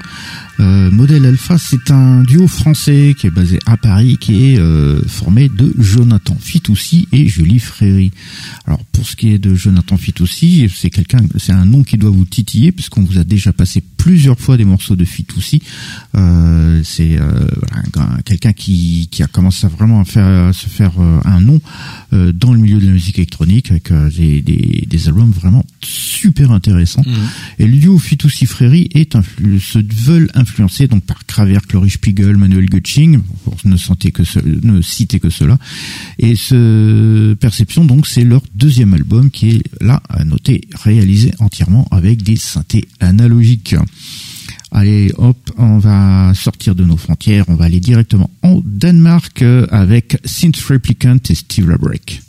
Euh, 0.61 0.89
Modèle 0.91 1.25
Alpha, 1.25 1.57
c'est 1.57 1.91
un 1.91 2.23
duo 2.23 2.47
français 2.47 3.13
qui 3.19 3.27
est 3.27 3.31
basé 3.31 3.59
à 3.65 3.75
Paris, 3.75 4.17
qui 4.17 4.53
est 4.53 4.59
euh, 4.59 5.01
formé 5.05 5.49
de 5.49 5.73
Jonathan 5.77 6.37
Fitoussi 6.39 7.09
et 7.11 7.27
Julie 7.27 7.59
Fréry. 7.59 8.11
Alors 8.65 8.81
pour 8.93 9.05
ce 9.05 9.17
qui 9.17 9.33
est 9.33 9.39
de 9.39 9.55
Jonathan 9.55 9.97
Fitoussi, 9.97 10.71
c'est 10.73 10.89
quelqu'un, 10.89 11.19
c'est 11.35 11.51
un 11.51 11.65
nom 11.65 11.83
qui 11.83 11.97
doit 11.97 12.11
vous 12.11 12.23
titiller 12.23 12.71
puisqu'on 12.71 13.01
vous 13.01 13.19
a 13.19 13.25
déjà 13.25 13.51
passé 13.51 13.83
plusieurs 13.97 14.39
fois 14.39 14.55
des 14.55 14.63
morceaux 14.63 14.95
de 14.95 15.03
Fitoussi. 15.03 15.61
Euh, 16.15 16.79
c'est 16.85 17.19
euh, 17.19 17.45
quelqu'un 18.23 18.53
qui, 18.53 19.09
a 19.19 19.27
commencé 19.27 19.65
à 19.65 19.69
vraiment 19.69 19.99
à 19.99 20.05
faire 20.05 20.55
se 20.55 20.67
faire 20.67 20.93
un 21.25 21.41
nom 21.41 21.59
dans 22.11 22.53
le 22.53 22.59
milieu 22.59 22.79
de 22.79 22.85
la 22.85 22.93
musique 22.93 23.17
électronique 23.17 23.71
avec 23.71 23.91
des, 23.91 24.41
des 24.87 25.07
albums 25.09 25.31
vraiment 25.31 25.65
super 26.35 26.51
intéressants. 26.51 27.03
Mmh. 27.05 27.59
Et 27.59 27.65
duo 27.65 27.97
Fitoussi 27.97 28.45
Fréry 28.45 28.89
est 28.93 29.15
se 29.15 29.79
veulent 29.79 30.29
influencés 30.33 30.87
donc 30.87 31.03
par 31.03 31.25
Craver, 31.25 31.59
Cloris 31.67 31.93
Spiegel, 31.93 32.35
Manuel 32.35 32.65
Gutsching, 32.65 33.21
pour 33.43 33.55
ne, 33.63 33.77
citer 33.77 34.11
que 34.11 34.23
ne 34.45 34.81
citer 34.81 35.19
que 35.19 35.29
cela. 35.29 35.57
Et 36.19 36.35
ce 36.35 37.33
Perception, 37.35 37.85
donc, 37.85 38.05
c'est 38.05 38.25
leur 38.25 38.41
deuxième 38.53 38.93
album 38.93 39.31
qui 39.31 39.49
est 39.49 39.63
là 39.81 40.01
à 40.09 40.25
noter 40.25 40.61
réalisé 40.83 41.31
entièrement 41.39 41.87
avec 41.91 42.21
des 42.23 42.35
synthés 42.35 42.87
analogiques. 42.99 43.75
Allez, 44.71 45.13
hop, 45.17 45.37
on 45.57 45.77
va 45.77 46.33
sortir 46.33 46.75
de 46.75 46.83
nos 46.83 46.97
frontières, 46.97 47.45
on 47.47 47.55
va 47.55 47.65
aller 47.65 47.79
directement 47.79 48.29
en 48.41 48.61
Danemark 48.65 49.41
euh, 49.41 49.67
avec 49.71 50.17
Synth 50.25 50.57
Replicant 50.57 51.17
et 51.29 51.35
Steve 51.35 51.69
Labrek. 51.69 52.24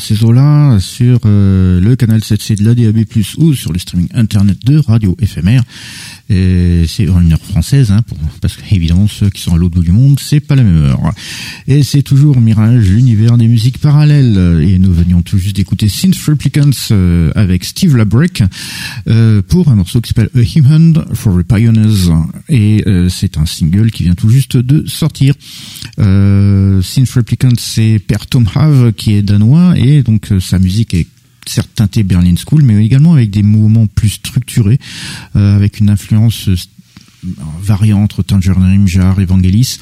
Ces 0.00 0.24
eaux-là, 0.24 0.78
sur 0.80 1.20
euh, 1.24 1.80
le 1.80 1.96
canal 1.96 2.20
7C 2.20 2.58
de 2.58 2.64
la 2.64 2.74
DAB+, 2.74 3.04
ou 3.38 3.54
sur 3.54 3.72
le 3.72 3.78
streaming 3.78 4.08
internet 4.14 4.58
de 4.64 4.78
Radio 4.78 5.16
Éphémère. 5.20 5.62
C'est 6.30 7.04
une 7.04 7.32
heure 7.32 7.40
française, 7.40 7.90
hein, 7.90 8.02
pour, 8.02 8.16
parce 8.40 8.56
qu'évidemment, 8.56 9.08
ceux 9.08 9.30
qui 9.30 9.40
sont 9.40 9.54
à 9.54 9.58
l'autre 9.58 9.74
bout 9.74 9.82
du 9.82 9.92
monde, 9.92 10.18
c'est 10.20 10.40
pas 10.40 10.54
la 10.54 10.62
même 10.62 10.84
heure. 10.84 11.12
Et 11.66 11.82
c'est 11.82 12.02
toujours 12.02 12.40
Mirage, 12.40 12.88
l'univers 12.88 13.36
des 13.36 13.48
musiques 13.48 13.78
parallèles. 13.78 14.62
Et 14.62 14.78
nous 14.78 14.92
venions 14.92 15.22
tout 15.22 15.38
juste 15.38 15.56
d'écouter 15.56 15.88
Synth 15.88 16.16
Replicants 16.26 16.70
euh, 16.92 17.32
avec 17.34 17.64
Steve 17.64 17.96
Labrick 17.96 18.42
euh, 19.08 19.42
pour 19.42 19.68
un 19.68 19.74
morceau 19.74 20.00
qui 20.00 20.08
s'appelle 20.08 20.30
A 20.34 20.40
Hymn 20.40 21.04
for 21.14 21.36
the 21.36 21.42
Pioneers. 21.42 22.12
Et 22.48 22.84
euh, 22.86 23.08
c'est 23.08 23.36
un 23.36 23.46
single 23.46 23.90
qui 23.90 24.04
vient 24.04 24.14
tout 24.14 24.30
juste 24.30 24.56
de 24.56 24.86
sortir. 24.86 25.34
Euh, 25.98 26.80
Synth 26.82 27.10
Replicants, 27.10 27.58
c'est 27.58 28.00
Per 28.06 28.26
Tom 28.28 28.48
Have 28.54 28.92
qui 28.92 29.14
est 29.14 29.22
danois 29.22 29.74
et 29.76 30.02
donc 30.02 30.28
sa 30.40 30.58
musique 30.58 30.94
est 30.94 31.06
certes 31.46 31.70
teinté 31.74 32.02
Berlin 32.02 32.34
School, 32.36 32.62
mais 32.62 32.84
également 32.84 33.14
avec 33.14 33.30
des 33.30 33.42
mouvements 33.42 33.86
plus 33.86 34.10
structurés, 34.10 34.78
euh, 35.36 35.56
avec 35.56 35.80
une 35.80 35.90
influence 35.90 36.48
euh, 36.48 36.56
variante 37.60 38.12
entre 38.12 38.22
Tangerine 38.22 38.86
Jar, 38.86 39.20
Evangelis. 39.20 39.78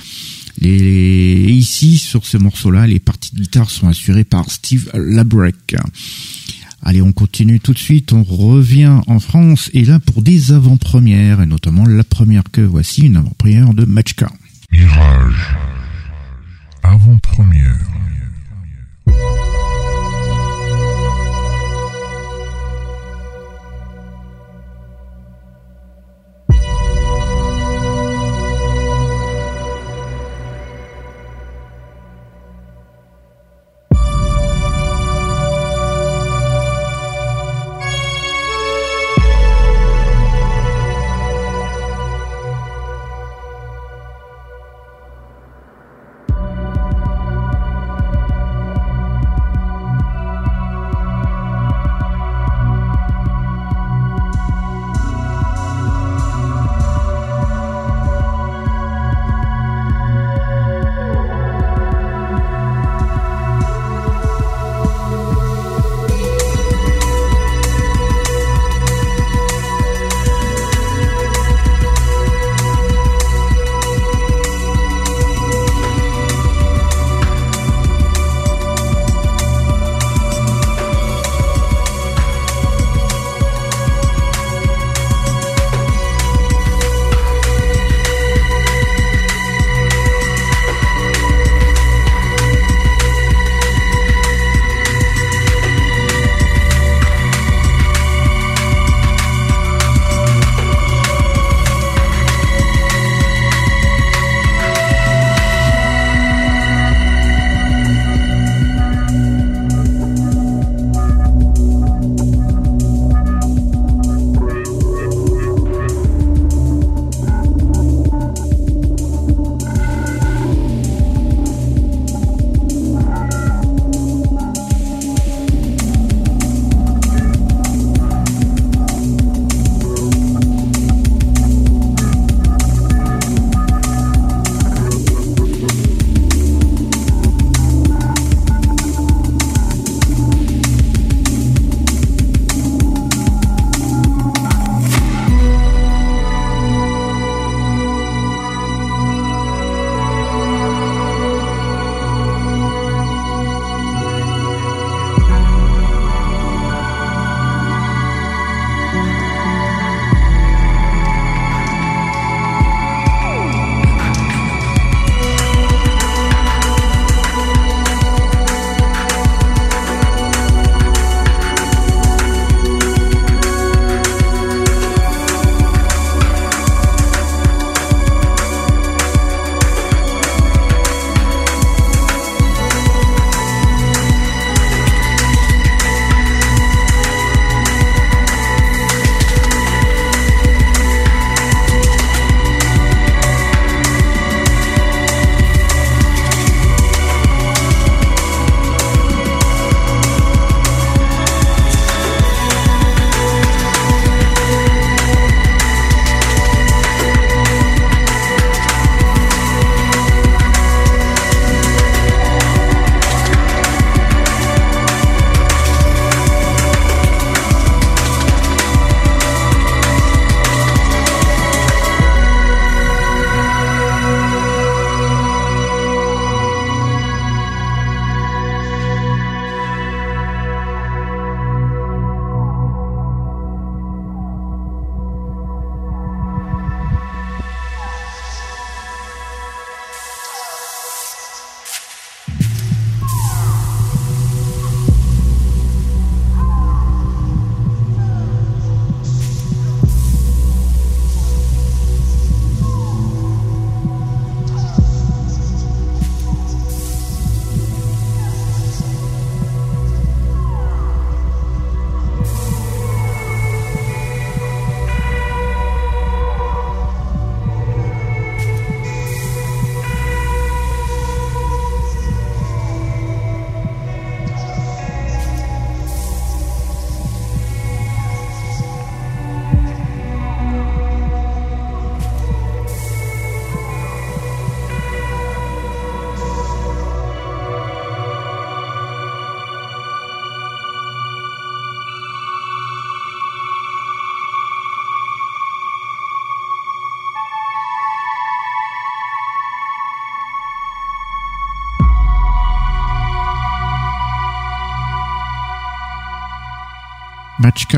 Les, 0.61 0.71
et 0.71 1.51
ici, 1.51 1.99
sur 1.99 2.27
ce 2.27 2.37
morceau-là, 2.37 2.87
les 2.87 2.99
parties 2.99 3.35
de 3.35 3.41
guitare 3.41 3.71
sont 3.71 3.89
assurées 3.89 4.25
par 4.25 4.51
Steve 4.51 4.91
Labrec. 4.95 5.77
Allez, 6.83 7.03
on 7.03 7.13
continue 7.13 7.61
tout 7.61 7.73
de 7.73 7.79
suite, 7.79 8.13
on 8.13 8.23
revient 8.23 9.01
en 9.07 9.21
France, 9.21 9.71
et 9.75 9.85
là 9.85 9.99
pour 9.99 10.23
des 10.23 10.53
avant-premières, 10.53 11.41
et 11.41 11.47
notamment 11.47 11.85
la 11.85 12.05
première 12.05 12.45
que 12.51 12.61
voici, 12.61 13.03
une 13.03 13.17
avant-première 13.17 13.75
de 13.75 13.85
Matchka. 13.85 14.31
Mirage. 14.71 15.57
Avant-première. 16.83 17.79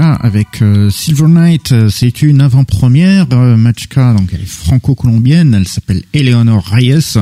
Avec 0.01 0.50
euh, 0.63 0.91
Silver 0.91 1.29
Knight, 1.29 1.73
euh, 1.73 1.89
c'est 1.89 2.23
une 2.23 2.41
avant-première. 2.41 3.27
Euh, 3.33 3.57
Machka, 3.57 4.15
donc 4.15 4.31
elle 4.33 4.43
est 4.43 4.49
franco-colombienne, 4.49 5.55
elle 5.55 5.67
s'appelle 5.67 6.03
Eleonore 6.13 6.65
Reyes 6.65 7.19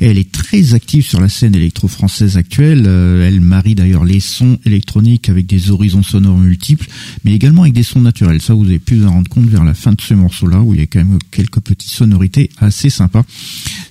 elle 0.00 0.18
est 0.18 0.30
très 0.30 0.74
active 0.74 1.04
sur 1.04 1.20
la 1.20 1.28
scène 1.28 1.54
électro-française 1.54 2.36
actuelle. 2.36 2.86
elle 2.86 3.40
marie 3.40 3.74
d'ailleurs 3.74 4.04
les 4.04 4.20
sons 4.20 4.58
électroniques 4.64 5.28
avec 5.28 5.46
des 5.46 5.70
horizons 5.70 6.02
sonores 6.02 6.38
multiples, 6.38 6.86
mais 7.24 7.32
également 7.34 7.62
avec 7.62 7.74
des 7.74 7.82
sons 7.82 8.00
naturels. 8.00 8.40
Ça, 8.40 8.54
vous 8.54 8.64
avez 8.64 8.78
pu 8.78 9.04
en 9.04 9.10
rendre 9.10 9.28
compte 9.28 9.48
vers 9.48 9.64
la 9.64 9.74
fin 9.74 9.92
de 9.92 10.00
ce 10.00 10.14
morceau-là, 10.14 10.60
où 10.60 10.74
il 10.74 10.80
y 10.80 10.82
a 10.82 10.86
quand 10.86 11.00
même 11.00 11.18
quelques 11.30 11.60
petites 11.60 11.90
sonorités 11.90 12.50
assez 12.58 12.90
sympas. 12.90 13.24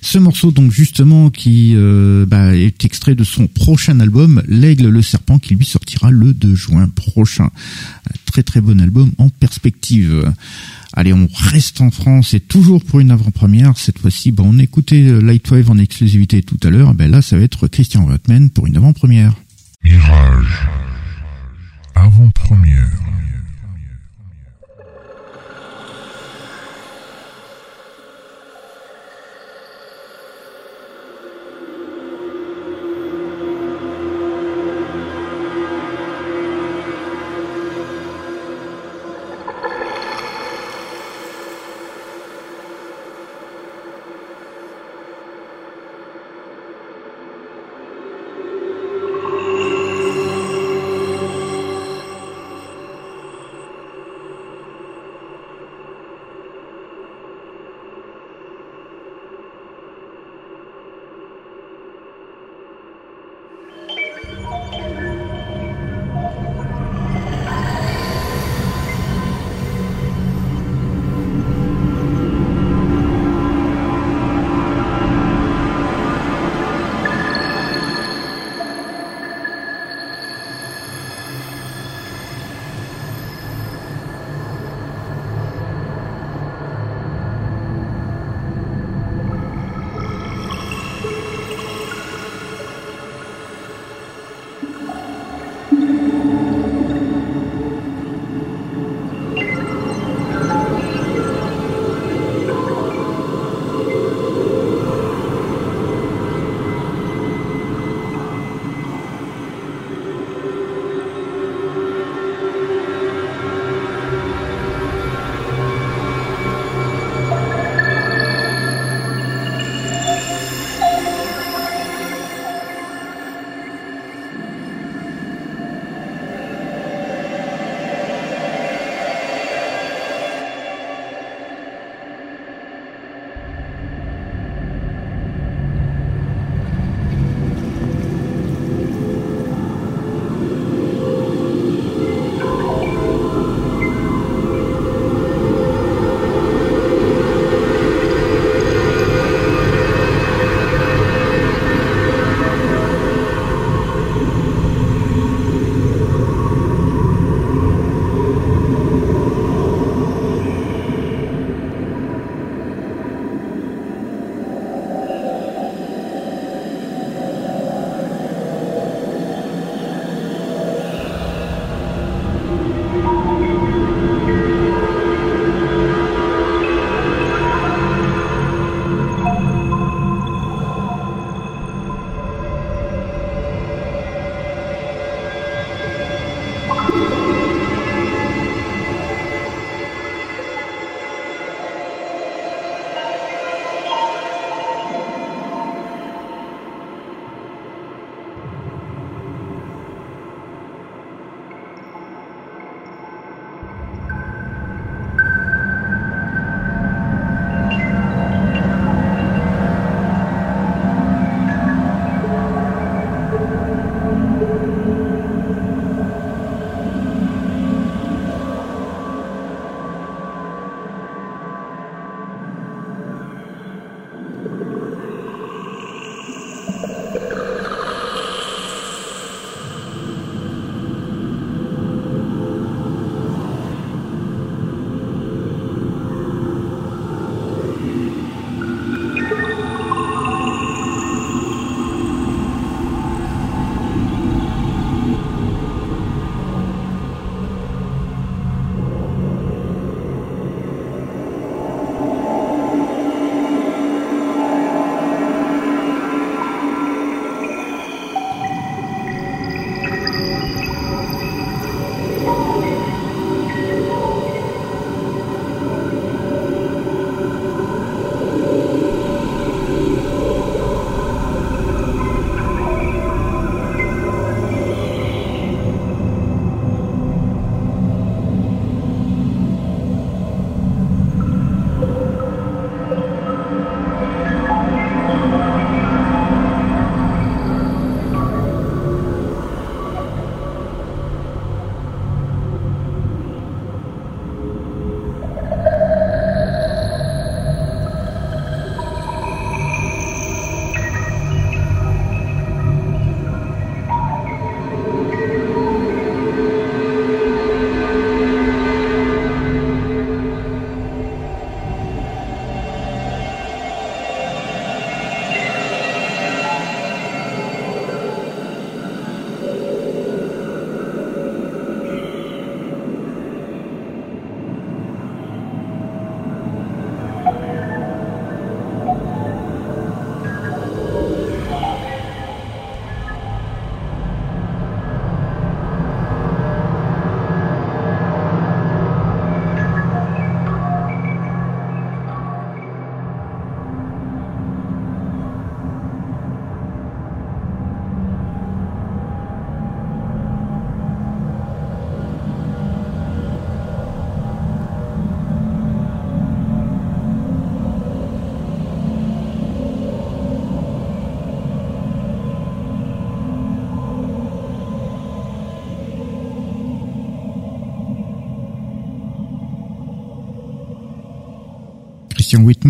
Ce 0.00 0.18
morceau, 0.18 0.50
donc 0.50 0.72
justement, 0.72 1.30
qui 1.30 1.74
bah, 2.26 2.56
est 2.56 2.84
extrait 2.84 3.14
de 3.14 3.24
son 3.24 3.46
prochain 3.46 4.00
album, 4.00 4.42
L'Aigle 4.48 4.88
le 4.88 5.02
Serpent, 5.02 5.38
qui 5.38 5.54
lui 5.54 5.66
sortira 5.66 6.10
le 6.10 6.32
2 6.32 6.54
juin 6.54 6.88
prochain. 6.88 7.50
Très 8.24 8.42
très 8.42 8.60
bon 8.60 8.80
album 8.80 8.87
en 9.18 9.28
perspective. 9.28 10.32
Allez, 10.92 11.12
on 11.12 11.28
reste 11.32 11.80
en 11.80 11.90
France 11.90 12.34
et 12.34 12.40
toujours 12.40 12.84
pour 12.84 13.00
une 13.00 13.10
avant-première. 13.10 13.76
Cette 13.78 13.98
fois-ci, 13.98 14.32
bon, 14.32 14.50
on 14.54 14.58
écoutait 14.58 15.20
Lightwave 15.20 15.70
en 15.70 15.78
exclusivité 15.78 16.42
tout 16.42 16.58
à 16.62 16.70
l'heure. 16.70 16.94
Ben 16.94 17.10
là, 17.10 17.22
ça 17.22 17.36
va 17.36 17.44
être 17.44 17.68
Christian 17.68 18.06
Rotman 18.06 18.50
pour 18.50 18.66
une 18.66 18.76
avant-première. 18.76 19.34
Mirage. 19.84 20.68
Avant-première. 21.94 23.07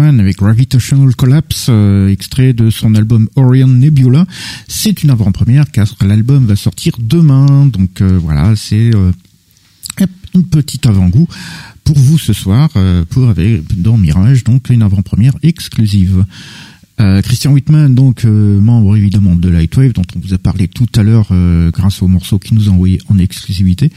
Avec 0.08 0.38
Gravitational 0.38 1.14
Collapse, 1.14 1.66
euh, 1.68 2.08
extrait 2.08 2.54
de 2.54 2.70
son 2.70 2.94
album 2.94 3.28
Orion 3.36 3.68
Nebula. 3.68 4.26
C'est 4.66 5.02
une 5.02 5.10
avant-première 5.10 5.70
car 5.70 5.86
l'album 6.00 6.46
va 6.46 6.56
sortir 6.56 6.94
demain. 6.98 7.66
Donc 7.66 8.00
euh, 8.00 8.18
voilà, 8.22 8.56
c'est 8.56 8.90
une 10.34 10.44
petite 10.44 10.86
avant-goût 10.86 11.28
pour 11.84 11.98
vous 11.98 12.18
ce 12.18 12.32
soir, 12.32 12.70
pour 13.10 13.28
avec 13.28 13.62
dans 13.80 13.96
Mirage, 13.96 14.44
donc 14.44 14.70
une 14.70 14.82
avant-première 14.82 15.34
exclusive. 15.42 16.24
Euh, 17.00 17.22
Christian 17.22 17.52
Whitman, 17.52 17.94
donc 17.94 18.24
euh, 18.24 18.60
membre 18.60 18.96
évidemment 18.96 19.36
de 19.36 19.48
Lightwave, 19.48 19.92
dont 19.92 20.02
on 20.16 20.18
vous 20.18 20.34
a 20.34 20.38
parlé 20.38 20.66
tout 20.66 20.88
à 20.96 21.02
l'heure 21.04 21.28
euh, 21.30 21.70
grâce 21.70 22.02
au 22.02 22.08
morceau 22.08 22.40
qu'il 22.40 22.56
nous 22.56 22.68
a 22.68 22.72
envoyé 22.72 23.00
en 23.08 23.18
exclusivité. 23.18 23.92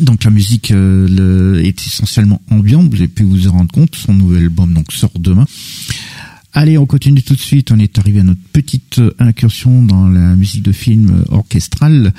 Donc 0.00 0.24
la 0.24 0.30
musique 0.30 0.72
est 0.72 1.86
essentiellement 1.86 2.42
ambiante, 2.50 2.90
vous 2.90 2.96
avez 2.96 3.08
pu 3.08 3.22
vous 3.22 3.46
en 3.46 3.52
rendre 3.52 3.72
compte. 3.72 3.94
Son 3.94 4.14
nouvel 4.14 4.44
album 4.44 4.74
donc 4.74 4.92
sort 4.92 5.12
demain. 5.18 5.46
Allez, 6.52 6.76
on 6.78 6.86
continue 6.86 7.22
tout 7.22 7.36
de 7.36 7.40
suite. 7.40 7.70
On 7.70 7.78
est 7.78 7.98
arrivé 8.00 8.18
à 8.18 8.24
notre 8.24 8.40
petite 8.52 9.00
incursion 9.20 9.84
dans 9.84 10.08
la 10.08 10.34
musique 10.34 10.64
de 10.64 10.72
film 10.72 11.24
orchestrale. 11.28 12.12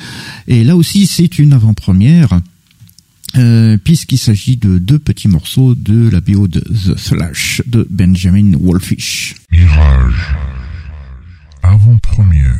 Et 0.47 0.63
là 0.63 0.77
aussi, 0.77 1.05
c'est 1.05 1.37
une 1.37 1.51
avant-première. 1.51 2.39
Puisqu'il 3.83 4.17
s'agit 4.17 4.57
de 4.57 4.77
deux 4.77 4.99
petits 4.99 5.27
morceaux 5.27 5.75
de 5.75 6.09
la 6.09 6.21
BO 6.21 6.47
de 6.47 6.59
The 6.59 6.97
Flash 6.97 7.61
de 7.65 7.87
Benjamin 7.89 8.57
Wolfish. 8.59 9.35
Mirage. 9.51 10.35
Avant-première. 11.63 12.57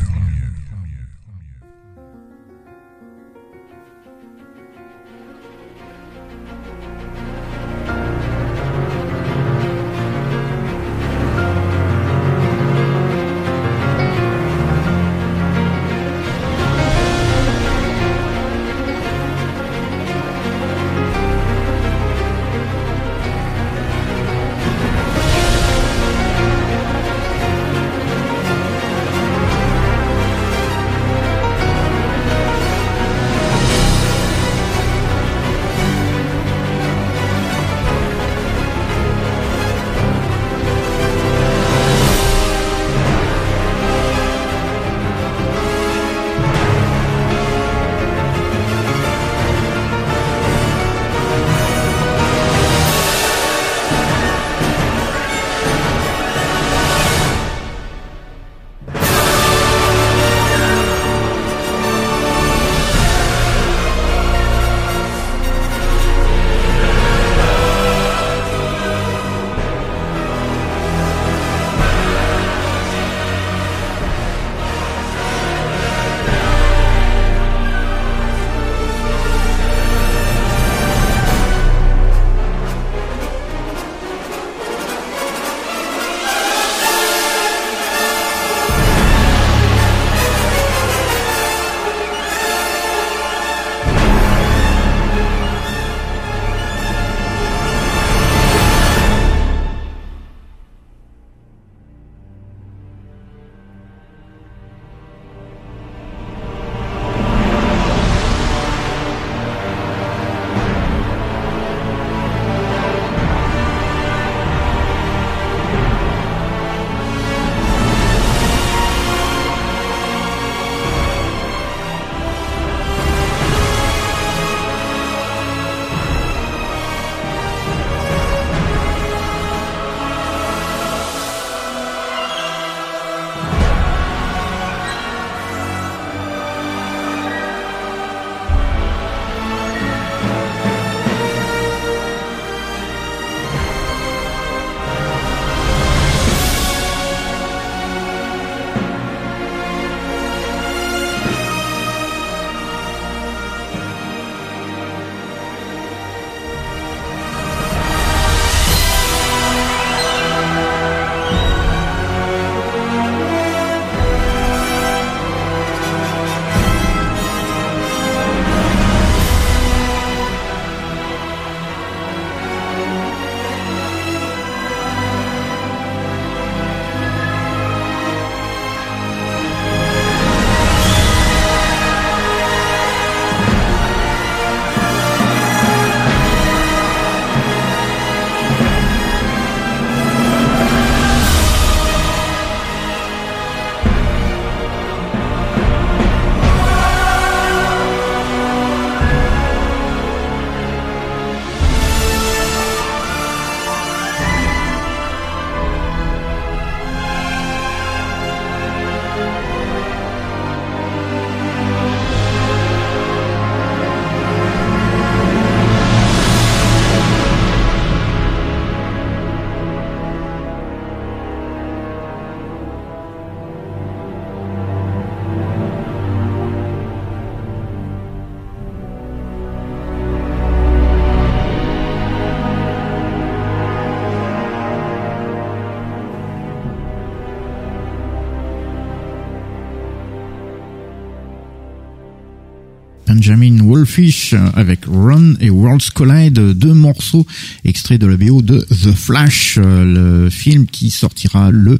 Wolfish 243.92 244.34
avec 244.54 244.86
Run 244.86 245.34
et 245.38 245.50
Worlds 245.50 245.90
Collide, 245.94 246.32
deux 246.32 246.72
morceaux 246.72 247.26
extraits 247.66 248.00
de 248.00 248.06
la 248.06 248.16
BO 248.16 248.40
de 248.40 248.60
The 248.60 248.92
Flash, 248.94 249.58
le 249.58 250.30
film 250.30 250.64
qui 250.64 250.88
sortira 250.88 251.50
le 251.50 251.78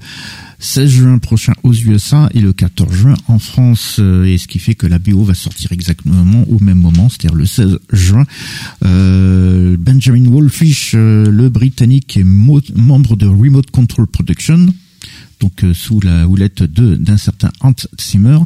16 0.58 0.90
juin 0.90 1.18
prochain 1.18 1.54
aux 1.62 1.72
USA 1.72 2.28
et 2.34 2.40
le 2.40 2.52
14 2.52 2.92
juin 2.92 3.14
en 3.28 3.38
France. 3.38 3.98
Et 3.98 4.36
ce 4.36 4.46
qui 4.46 4.58
fait 4.58 4.74
que 4.74 4.86
la 4.86 4.98
BO 4.98 5.24
va 5.24 5.32
sortir 5.32 5.72
exactement 5.72 6.44
au 6.50 6.58
même 6.58 6.78
moment, 6.78 7.08
c'est-à-dire 7.08 7.34
le 7.34 7.46
16 7.46 7.78
juin. 7.94 8.24
Euh, 8.84 9.78
Benjamin 9.78 10.28
Wolfish, 10.28 10.92
euh, 10.94 11.30
le 11.30 11.48
Britannique, 11.48 12.18
est 12.18 12.24
membre 12.24 13.16
de 13.16 13.26
Remote 13.26 13.70
Control 13.70 14.06
Production 14.06 14.66
donc 15.42 15.64
euh, 15.64 15.74
sous 15.74 16.00
la 16.00 16.28
houlette 16.28 16.62
d'un 16.62 17.16
certain 17.16 17.50
Hans 17.60 17.74
Zimmer. 18.00 18.38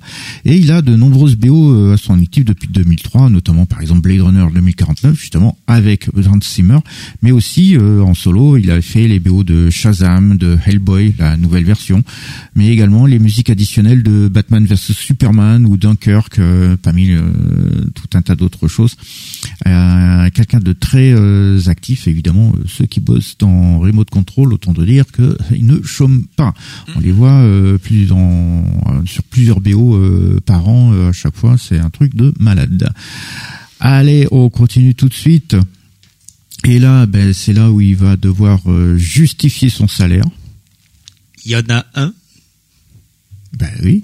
Et 0.47 0.57
il 0.57 0.73
a 0.73 0.81
de 0.81 0.97
nombreuses 0.97 1.37
BO 1.37 1.75
euh, 1.75 1.95
à 1.95 1.97
son 1.99 2.21
actif 2.21 2.45
depuis 2.45 2.69
2003 2.69 3.29
notamment 3.29 3.67
par 3.67 3.83
exemple 3.83 4.01
Blade 4.01 4.23
Runner 4.23 4.47
2049 4.53 5.19
justement 5.19 5.59
avec 5.67 6.09
Hans 6.17 6.41
Zimmer. 6.43 6.79
Mais 7.23 7.33
aussi 7.33 7.77
euh, 7.77 8.01
en 8.01 8.15
solo 8.15 8.57
il 8.57 8.71
a 8.71 8.81
fait 8.81 9.09
les 9.09 9.21
BO 9.21 9.45
de 9.45 9.69
Shazam 9.69 10.39
de 10.39 10.59
Hellboy 10.65 11.15
la 11.19 11.37
nouvelle 11.37 11.65
version. 11.65 12.03
Mais 12.55 12.69
également 12.69 13.05
les 13.05 13.19
musiques 13.19 13.51
additionnelles 13.51 14.03
de 14.03 14.29
Batman 14.29 14.65
vs 14.65 14.95
Superman 14.95 15.67
ou 15.67 15.77
Dunkirk 15.77 16.41
parmi 16.83 17.11
tout 17.95 18.09
un 18.15 18.23
tas 18.23 18.37
d'autres 18.37 18.69
choses. 18.69 18.97
Quelqu'un 19.65 20.61
de 20.61 20.73
très 20.73 21.15
actif 21.69 22.09
évidemment 22.09 22.53
ceux 22.67 22.87
qui 22.87 23.01
bossent 23.01 23.37
dans 23.39 23.81
Remote 23.81 24.09
Control 24.09 24.55
autant 24.55 24.73
de 24.73 24.85
dire 24.85 25.05
qu'ils 25.13 25.67
ne 25.67 25.83
chôment 25.83 26.23
pas 26.37 26.46
on 26.95 27.01
les 27.01 27.13
voit 27.13 27.41
euh, 27.41 27.79
plus 27.79 28.07
dans, 28.07 28.65
euh, 28.89 29.07
sur 29.07 29.23
plusieurs 29.25 29.61
BO 29.61 29.97
euh, 29.97 30.41
par 30.45 30.69
an 30.69 30.93
à 31.09 31.13
chaque 31.13 31.37
fois. 31.37 31.57
C'est 31.59 31.79
un 31.79 31.91
truc 31.91 32.15
de 32.15 32.33
malade. 32.39 32.89
Allez, 33.81 34.27
on 34.31 34.49
continue 34.51 34.95
tout 34.95 35.09
de 35.09 35.15
suite. 35.15 35.57
Et 36.65 36.79
là, 36.79 37.07
ben, 37.07 37.33
c'est 37.33 37.53
là 37.53 37.71
où 37.71 37.81
il 37.81 37.97
va 37.97 38.17
devoir 38.17 38.61
justifier 38.97 39.69
son 39.69 39.87
salaire. 39.87 40.25
Il 41.45 41.53
y 41.53 41.57
en 41.57 41.63
a 41.69 41.85
un? 41.95 42.13
Ben 43.57 43.71
oui. 43.85 44.03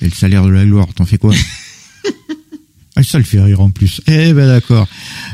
Et 0.00 0.04
le 0.04 0.12
salaire 0.12 0.44
de 0.44 0.50
la 0.50 0.64
gloire, 0.64 0.88
t'en 0.94 1.04
fais 1.04 1.18
quoi? 1.18 1.34
Ah, 2.96 3.02
ça 3.02 3.18
le 3.18 3.24
fait 3.24 3.40
rire 3.40 3.60
en 3.60 3.70
plus. 3.70 4.00
Eh 4.06 4.32
ben 4.32 4.46
d'accord. 4.46 4.88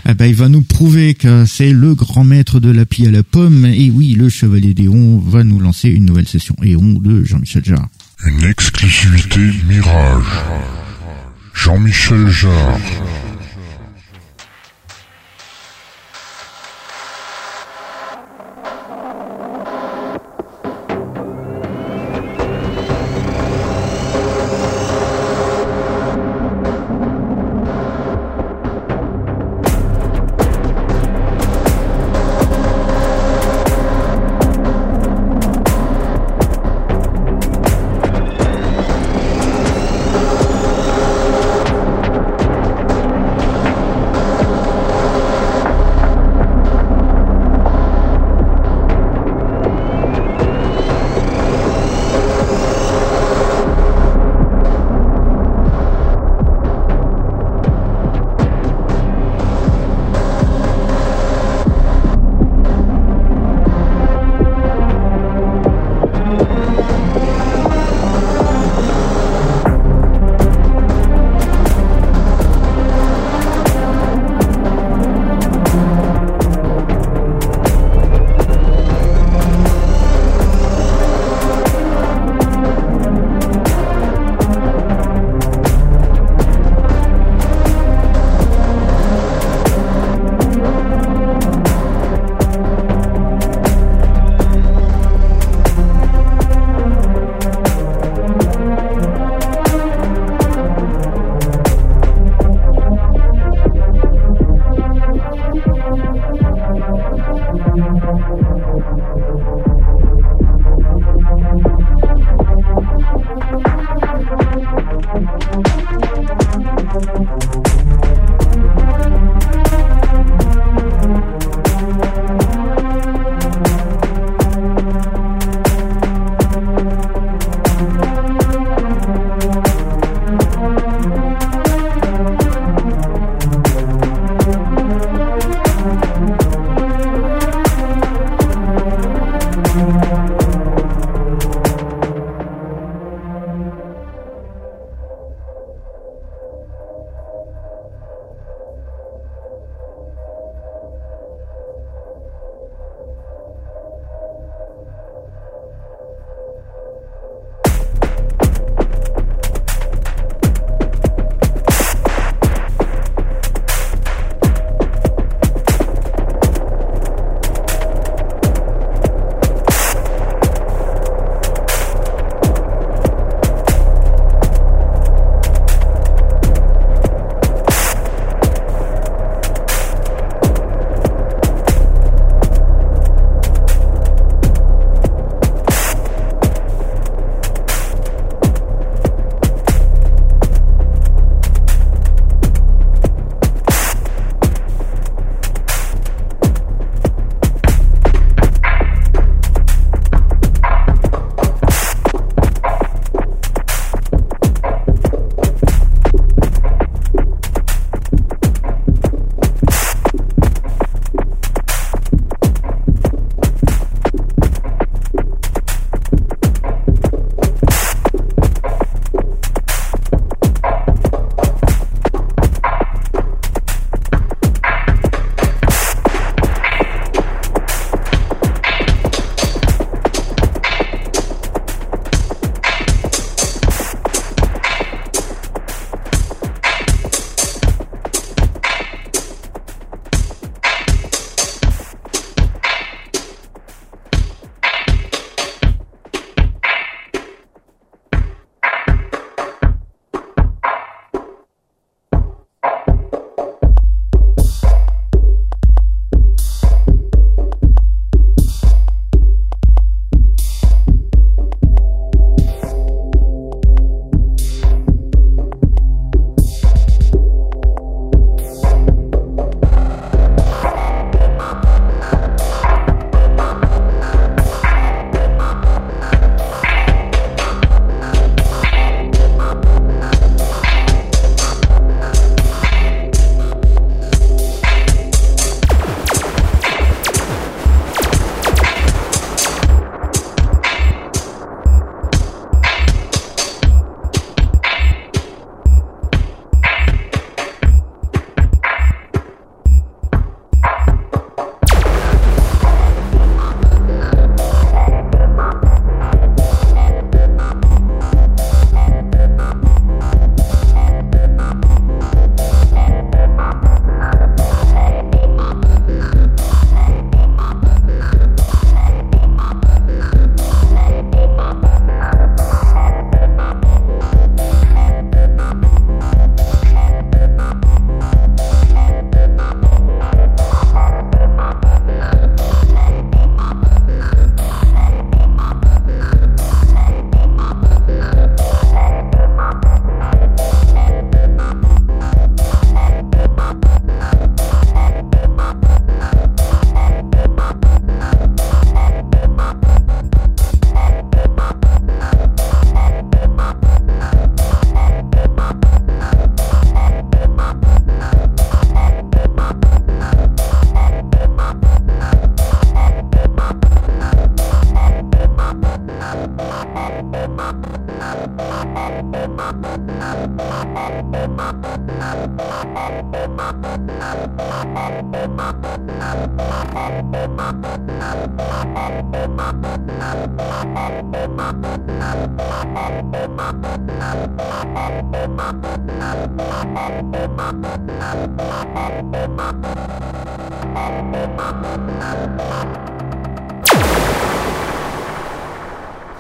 Eh 0.09 0.15
ben, 0.15 0.27
il 0.27 0.35
va 0.35 0.49
nous 0.49 0.63
prouver 0.63 1.15
que 1.15 1.47
c'est 1.47 1.73
le 1.73 1.95
grand 1.95 2.25
maître 2.25 2.61
de 2.61 2.71
la 2.71 2.85
pie 2.85 3.07
à 3.07 3.11
la 3.11 3.23
pomme. 3.23 3.65
Et 3.65 3.91
oui, 3.91 4.13
le 4.13 4.29
Chevalier 4.29 4.75
d'Éon 4.75 5.19
va 5.19 5.43
nous 5.43 5.59
lancer 5.59 5.89
une 5.89 6.05
nouvelle 6.05 6.29
session 6.29 6.55
Éon 6.63 7.01
de 7.01 7.25
Jean-Michel 7.25 7.65
Jarre. 7.65 7.89
Une 8.27 8.45
exclusivité 8.45 9.41
Mirage. 9.69 10.25
Jean-Michel 11.55 12.29
Jarre. 12.29 12.81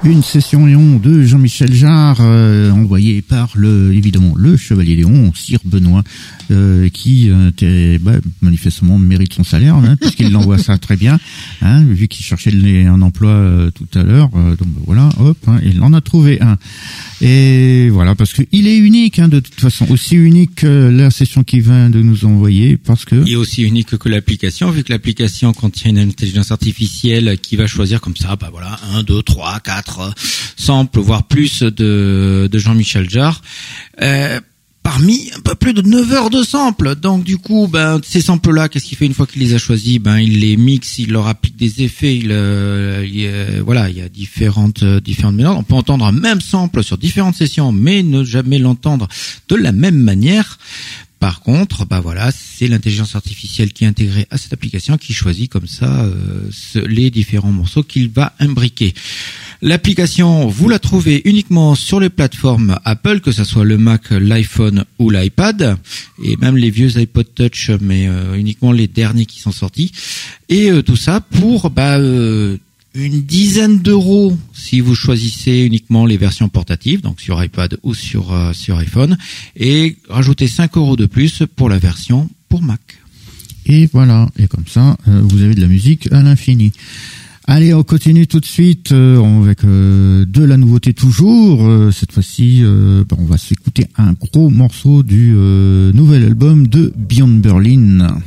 Une 0.06 0.22
session 0.22 0.66
Léon 0.66 1.00
de 1.00 1.22
Jean-Michel 1.22 1.72
Jarre, 1.72 2.18
euh, 2.20 2.70
envoyé 2.70 3.22
par 3.22 3.50
le 3.56 3.92
évidemment 3.92 4.34
le 4.36 4.56
Chevalier 4.56 4.94
Léon, 4.94 5.32
Sire 5.34 5.58
Benoît, 5.64 6.04
euh, 6.52 6.88
qui 6.90 7.28
euh, 7.28 7.98
bah, 8.00 8.12
manifestement 8.40 9.00
mérite 9.00 9.32
son 9.32 9.42
salaire, 9.42 9.74
hein, 9.74 9.96
puisqu'il 10.00 10.30
l'envoie 10.30 10.58
ça 10.58 10.78
très 10.78 10.96
bien, 10.96 11.18
hein, 11.60 11.82
vu 11.82 12.06
qu'il 12.06 12.24
cherchait 12.24 12.52
un 12.86 13.02
emploi 13.02 13.68
tout 13.74 13.98
à 13.98 14.04
l'heure. 14.04 14.28
donc 14.30 14.68
voilà, 14.86 15.08
hop, 15.18 15.38
hein, 15.48 15.58
il 15.64 15.82
en 15.82 15.92
a 15.92 16.00
trouvé 16.00 16.40
un. 16.40 16.56
Et 17.20 17.88
voilà, 17.90 18.14
parce 18.14 18.32
qu'il 18.32 18.68
est 18.68 18.76
unique, 18.76 19.05
de 19.16 19.40
toute 19.40 19.58
façon, 19.60 19.90
aussi 19.90 20.14
unique 20.14 20.56
que 20.56 20.88
la 20.88 21.10
session 21.10 21.42
qu'il 21.42 21.62
vient 21.62 21.90
de 21.90 22.00
nous 22.02 22.24
envoyer, 22.24 22.76
parce 22.76 23.04
que... 23.04 23.28
Est 23.28 23.36
aussi 23.36 23.62
unique 23.62 23.96
que 23.96 24.08
l'application, 24.08 24.70
vu 24.70 24.84
que 24.84 24.92
l'application 24.92 25.52
contient 25.52 25.90
une 25.90 25.98
intelligence 25.98 26.50
artificielle 26.50 27.38
qui 27.40 27.56
va 27.56 27.66
choisir 27.66 28.00
comme 28.00 28.16
ça, 28.16 28.36
bah 28.36 28.50
voilà, 28.50 28.78
1, 28.94 29.02
2, 29.02 29.22
3, 29.22 29.60
4 29.60 30.14
samples, 30.56 31.00
voire 31.00 31.24
plus 31.24 31.62
de, 31.62 32.48
de 32.50 32.58
Jean-Michel 32.58 33.08
Jarre. 33.08 33.42
Euh, 34.02 34.40
parmi 34.86 35.32
un 35.36 35.40
peu 35.40 35.56
plus 35.56 35.74
de 35.74 35.82
9 35.82 36.12
heures 36.12 36.30
de 36.30 36.44
samples. 36.44 36.94
Donc 36.94 37.24
du 37.24 37.38
coup, 37.38 37.66
ben 37.66 38.00
ces 38.04 38.20
samples-là, 38.20 38.68
qu'est-ce 38.68 38.84
qu'il 38.84 38.96
fait 38.96 39.06
une 39.06 39.14
fois 39.14 39.26
qu'il 39.26 39.42
les 39.42 39.52
a 39.52 39.58
choisis? 39.58 39.98
Ben 39.98 40.20
il 40.20 40.38
les 40.38 40.56
mixe, 40.56 41.00
il 41.00 41.10
leur 41.10 41.26
applique 41.26 41.56
des 41.56 41.82
effets. 41.82 42.14
Il, 42.16 42.28
euh, 42.30 43.04
euh, 43.04 43.62
voilà, 43.64 43.90
il 43.90 43.98
y 43.98 44.00
a 44.00 44.08
différentes 44.08 44.84
euh, 44.84 45.00
différentes 45.00 45.34
méthodes. 45.34 45.56
On 45.58 45.64
peut 45.64 45.74
entendre 45.74 46.04
un 46.04 46.12
même 46.12 46.40
sample 46.40 46.84
sur 46.84 46.98
différentes 46.98 47.34
sessions, 47.34 47.72
mais 47.72 48.04
ne 48.04 48.22
jamais 48.22 48.60
l'entendre 48.60 49.08
de 49.48 49.56
la 49.56 49.72
même 49.72 49.98
manière. 49.98 50.56
Par 51.18 51.40
contre, 51.40 51.86
bah 51.86 52.00
voilà, 52.00 52.30
c'est 52.30 52.68
l'intelligence 52.68 53.16
artificielle 53.16 53.72
qui 53.72 53.84
est 53.84 53.88
intégrée 53.88 54.26
à 54.30 54.38
cette 54.38 54.52
application 54.52 54.98
qui 54.98 55.12
choisit 55.12 55.50
comme 55.50 55.66
ça 55.66 56.08
les 56.74 57.10
différents 57.10 57.52
morceaux 57.52 57.82
qu'il 57.82 58.10
va 58.10 58.34
imbriquer. 58.38 58.94
L'application, 59.62 60.46
vous 60.48 60.68
la 60.68 60.78
trouvez 60.78 61.22
uniquement 61.24 61.74
sur 61.74 61.98
les 61.98 62.10
plateformes 62.10 62.78
Apple, 62.84 63.20
que 63.20 63.32
ce 63.32 63.42
soit 63.42 63.64
le 63.64 63.78
Mac, 63.78 64.10
l'iPhone 64.10 64.84
ou 64.98 65.08
l'iPad, 65.08 65.78
et 66.22 66.36
même 66.36 66.58
les 66.58 66.68
vieux 66.68 66.98
iPod 66.98 67.26
Touch, 67.34 67.70
mais 67.80 68.06
euh, 68.06 68.34
uniquement 68.34 68.72
les 68.72 68.86
derniers 68.86 69.24
qui 69.24 69.40
sont 69.40 69.52
sortis. 69.52 69.92
Et 70.50 70.70
euh, 70.70 70.82
tout 70.82 70.96
ça 70.96 71.20
pour 71.20 71.70
bah, 71.70 71.98
euh, 71.98 72.58
une 72.96 73.22
dizaine 73.22 73.78
d'euros 73.78 74.36
si 74.52 74.80
vous 74.80 74.94
choisissez 74.94 75.60
uniquement 75.60 76.06
les 76.06 76.16
versions 76.16 76.48
portatives, 76.48 77.02
donc 77.02 77.20
sur 77.20 77.42
iPad 77.42 77.78
ou 77.82 77.94
sur, 77.94 78.34
sur 78.54 78.78
iPhone, 78.78 79.16
et 79.56 79.96
rajoutez 80.08 80.48
5 80.48 80.76
euros 80.76 80.96
de 80.96 81.06
plus 81.06 81.42
pour 81.56 81.68
la 81.68 81.78
version 81.78 82.28
pour 82.48 82.62
Mac. 82.62 82.80
Et 83.66 83.88
voilà, 83.92 84.28
et 84.38 84.46
comme 84.46 84.66
ça, 84.66 84.96
vous 85.06 85.42
avez 85.42 85.54
de 85.54 85.60
la 85.60 85.66
musique 85.66 86.10
à 86.12 86.22
l'infini. 86.22 86.72
Allez, 87.48 87.72
on 87.74 87.84
continue 87.84 88.26
tout 88.26 88.40
de 88.40 88.44
suite 88.44 88.90
euh, 88.90 89.22
avec 89.40 89.62
euh, 89.62 90.24
de 90.26 90.42
la 90.42 90.56
nouveauté 90.56 90.92
toujours. 90.94 91.64
Euh, 91.64 91.92
cette 91.92 92.10
fois-ci, 92.10 92.64
bah, 93.08 93.16
on 93.18 93.24
va 93.24 93.38
s'écouter 93.38 93.86
un 93.96 94.14
gros 94.14 94.50
morceau 94.50 95.04
du 95.04 95.32
nouvel 95.94 96.24
album 96.24 96.66
de 96.66 96.92
Beyond 96.96 97.38
Berlin. 97.38 98.18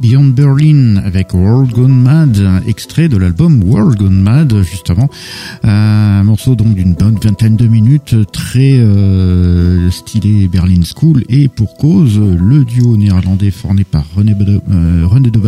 Beyond 0.00 0.28
Berlin 0.28 0.96
avec 0.96 1.34
World 1.34 1.72
Gone 1.72 1.94
Mad, 1.94 2.62
extrait 2.66 3.08
de 3.08 3.18
l'album 3.18 3.62
World 3.62 3.98
Gone 3.98 4.20
Mad 4.20 4.62
justement, 4.62 5.10
un 5.62 6.22
morceau 6.22 6.54
donc 6.54 6.74
d'une 6.74 6.94
bonne 6.94 7.18
vingtaine 7.22 7.56
de 7.56 7.66
minutes, 7.66 8.16
très 8.32 8.78
euh, 8.78 9.90
stylé 9.90 10.48
Berlin 10.48 10.80
School 10.82 11.22
et 11.28 11.48
pour 11.48 11.74
cause, 11.74 12.18
le 12.18 12.64
duo 12.64 12.96
néerlandais 12.96 13.50
formé 13.50 13.84
par 13.84 14.04
René, 14.14 14.34
euh, 14.40 15.06
René 15.06 15.30
de 15.30 15.40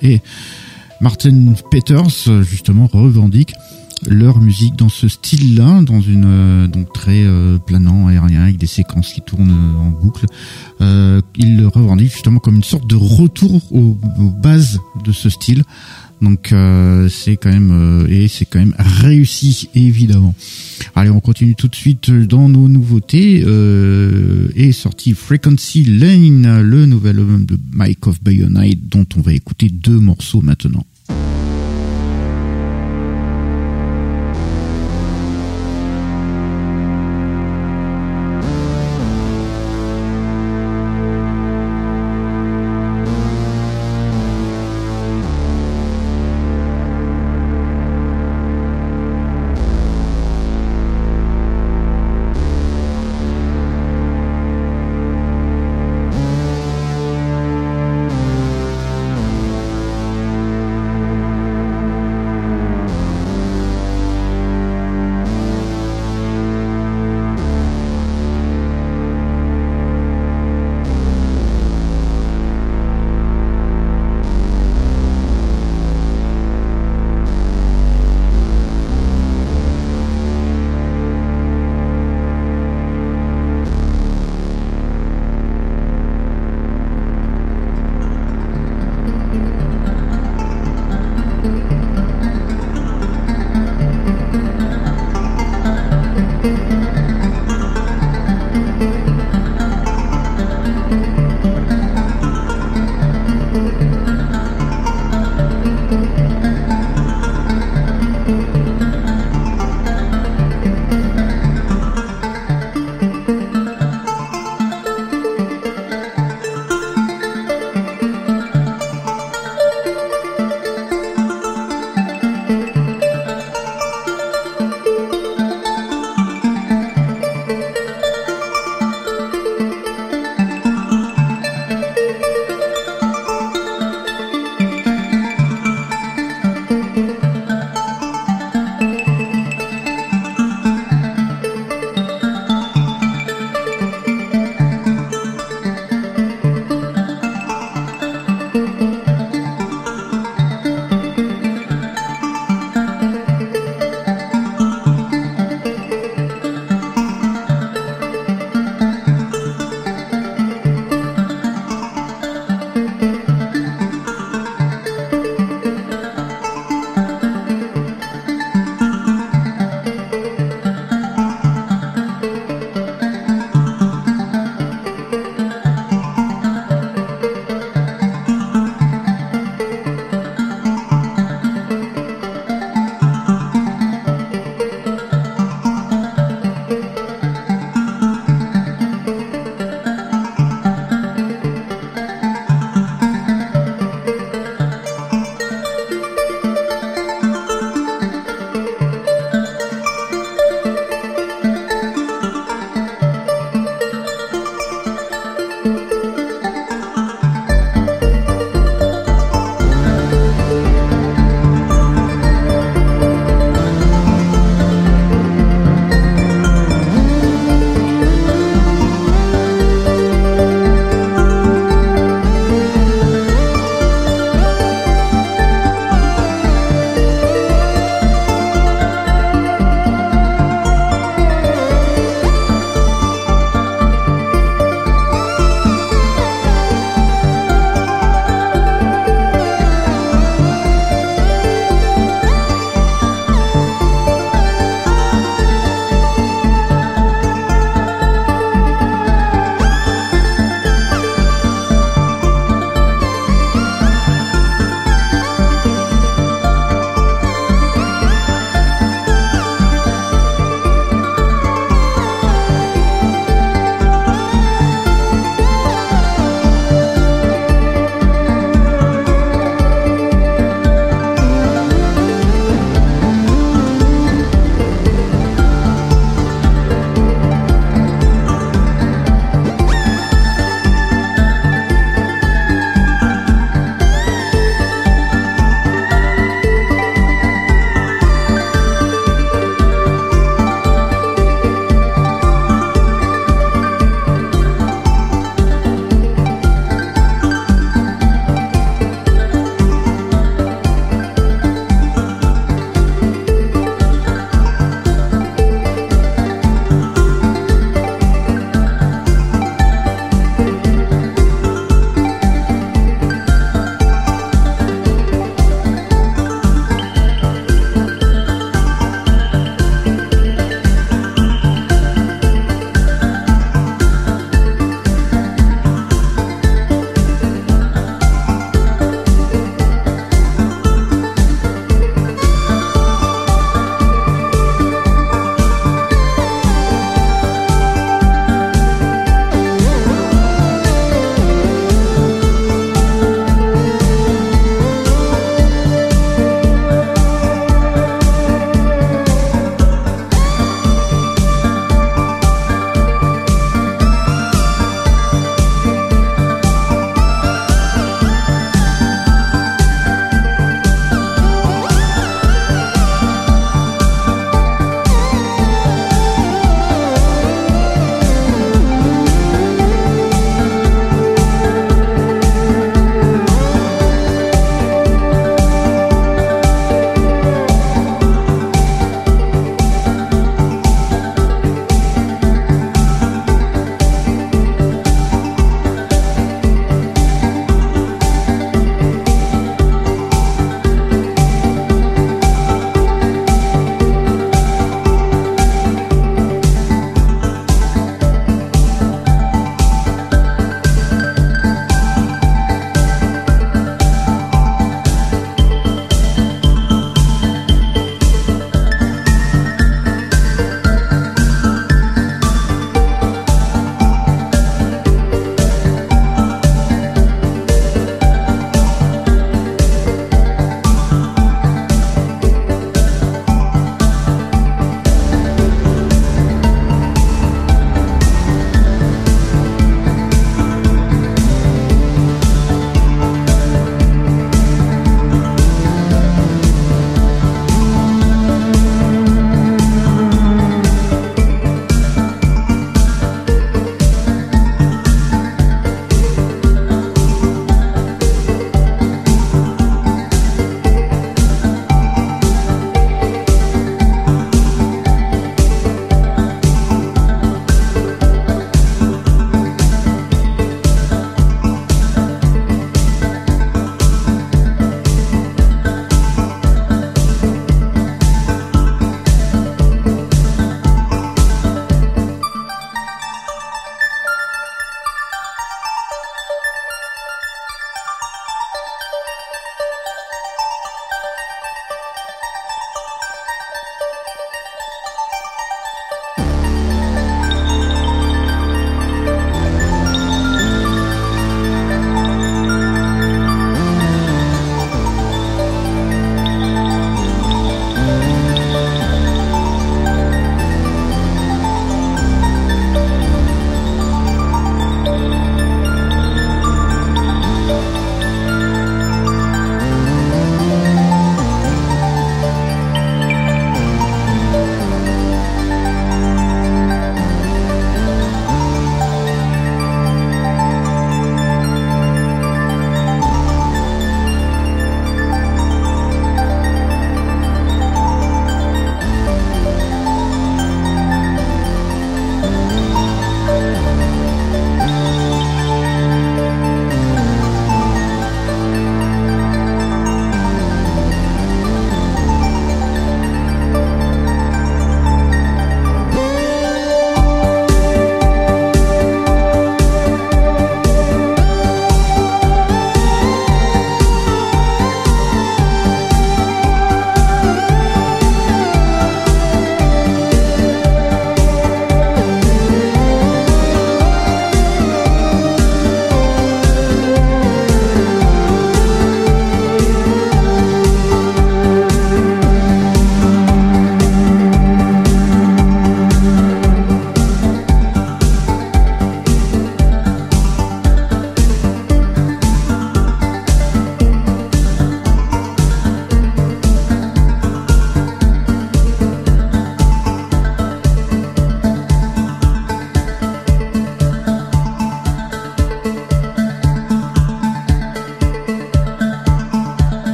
et 0.00 0.20
Martin 1.00 1.54
Peters 1.70 2.42
justement 2.42 2.88
revendique 2.90 3.54
leur 4.08 4.40
musique 4.40 4.76
dans 4.76 4.88
ce 4.88 5.08
style-là, 5.08 5.82
dans 5.82 6.00
une 6.00 6.24
euh, 6.26 6.66
donc 6.66 6.92
très 6.92 7.24
euh, 7.24 7.58
planant, 7.58 8.06
aérien, 8.08 8.42
avec 8.42 8.56
des 8.56 8.66
séquences 8.66 9.12
qui 9.12 9.20
tournent 9.20 9.50
euh, 9.50 9.80
en 9.80 9.90
boucle. 9.90 10.26
Euh, 10.80 11.20
ils 11.36 11.56
le 11.56 11.68
revendiquent 11.68 12.12
justement 12.12 12.40
comme 12.40 12.56
une 12.56 12.64
sorte 12.64 12.88
de 12.88 12.96
retour 12.96 13.60
aux, 13.72 13.96
bases 14.42 14.78
de 15.04 15.12
ce 15.12 15.28
style. 15.28 15.64
Donc 16.22 16.54
c'est 17.08 17.38
quand 17.38 17.50
même 17.50 18.06
et 18.10 18.28
c'est 18.28 18.44
quand 18.44 18.58
même 18.58 18.74
réussi 18.78 19.70
évidemment. 19.74 20.34
Allez, 20.94 21.10
on 21.10 21.20
continue 21.20 21.54
tout 21.54 21.68
de 21.68 21.74
suite 21.74 22.10
dans 22.10 22.48
nos 22.48 22.68
nouveautés. 22.68 23.42
Euh, 23.46 24.48
est 24.54 24.72
sorti 24.72 25.12
Frequency 25.14 25.84
Lane, 25.84 26.60
le 26.60 26.86
nouvel 26.86 27.18
album 27.18 27.46
de 27.46 27.58
Mike 27.72 28.06
of 28.06 28.22
Bayonite, 28.22 28.88
dont 28.88 29.06
on 29.16 29.20
va 29.20 29.32
écouter 29.32 29.68
deux 29.68 29.98
morceaux 29.98 30.42
maintenant. 30.42 30.84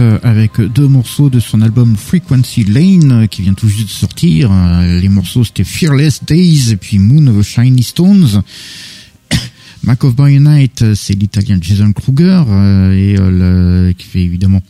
Euh, 0.00 0.18
avec 0.22 0.60
deux 0.60 0.88
morceaux 0.88 1.28
de 1.28 1.40
son 1.40 1.60
album 1.60 1.94
Frequency 1.94 2.64
Lane 2.64 3.12
euh, 3.12 3.26
qui 3.26 3.42
vient 3.42 3.52
tout 3.52 3.68
juste 3.68 3.88
de 3.88 3.92
sortir. 3.92 4.50
Les 4.82 5.08
morceaux 5.10 5.44
c'était 5.44 5.64
Fearless 5.64 6.24
Days 6.24 6.72
et 6.72 6.76
puis 6.76 6.98
Moon 6.98 7.26
of 7.26 7.46
Shiny 7.46 7.82
Stones. 7.82 8.42
Mark 9.82 10.02
of 10.04 10.16
Bionite, 10.16 10.94
c'est 10.94 11.12
l'italien 11.12 11.58
Jason 11.60 11.92
Kruger 11.92 12.42
et 12.94 13.16
qui 13.94 14.06
fait 14.06 14.22
évidemment 14.22 14.62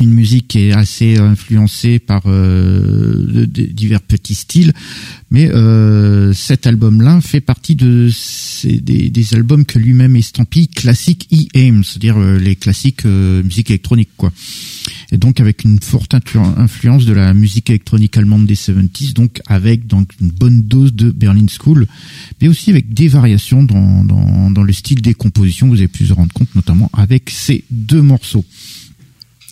une 0.00 0.12
musique 0.12 0.48
qui 0.48 0.68
est 0.68 0.72
assez 0.72 1.16
influencée 1.16 1.98
par 1.98 2.22
euh, 2.26 3.46
divers 3.46 4.02
petits 4.02 4.34
styles, 4.34 4.72
mais 5.30 5.48
euh, 5.50 6.05
cet 6.36 6.66
album-là 6.66 7.20
fait 7.20 7.40
partie 7.40 7.74
de 7.74 8.10
des, 8.64 9.34
albums 9.34 9.64
que 9.64 9.78
lui-même 9.78 10.14
estampille 10.16 10.68
classiques 10.68 11.28
E-AIM, 11.32 11.82
c'est-à-dire 11.82 12.16
euh, 12.16 12.38
les 12.38 12.54
classiques 12.54 13.04
euh, 13.06 13.42
musique 13.42 13.70
électronique, 13.70 14.10
quoi. 14.16 14.32
Et 15.12 15.18
donc 15.18 15.40
avec 15.40 15.64
une 15.64 15.80
forte 15.80 16.14
influence 16.14 17.04
de 17.04 17.12
la 17.12 17.32
musique 17.34 17.70
électronique 17.70 18.16
allemande 18.16 18.46
des 18.46 18.54
70s, 18.54 19.12
donc 19.14 19.40
avec 19.46 19.86
donc 19.86 20.10
une 20.20 20.30
bonne 20.30 20.62
dose 20.62 20.94
de 20.94 21.10
Berlin 21.10 21.46
School, 21.48 21.86
mais 22.40 22.48
aussi 22.48 22.70
avec 22.70 22.92
des 22.92 23.08
variations 23.08 23.62
dans, 23.62 24.04
dans, 24.04 24.50
dans 24.50 24.62
le 24.62 24.72
style 24.72 25.02
des 25.02 25.14
compositions. 25.14 25.68
Vous 25.68 25.78
avez 25.78 25.88
pu 25.88 26.04
vous 26.04 26.14
rendre 26.14 26.32
compte, 26.32 26.54
notamment 26.54 26.90
avec 26.92 27.30
ces 27.30 27.64
deux 27.70 28.02
morceaux. 28.02 28.44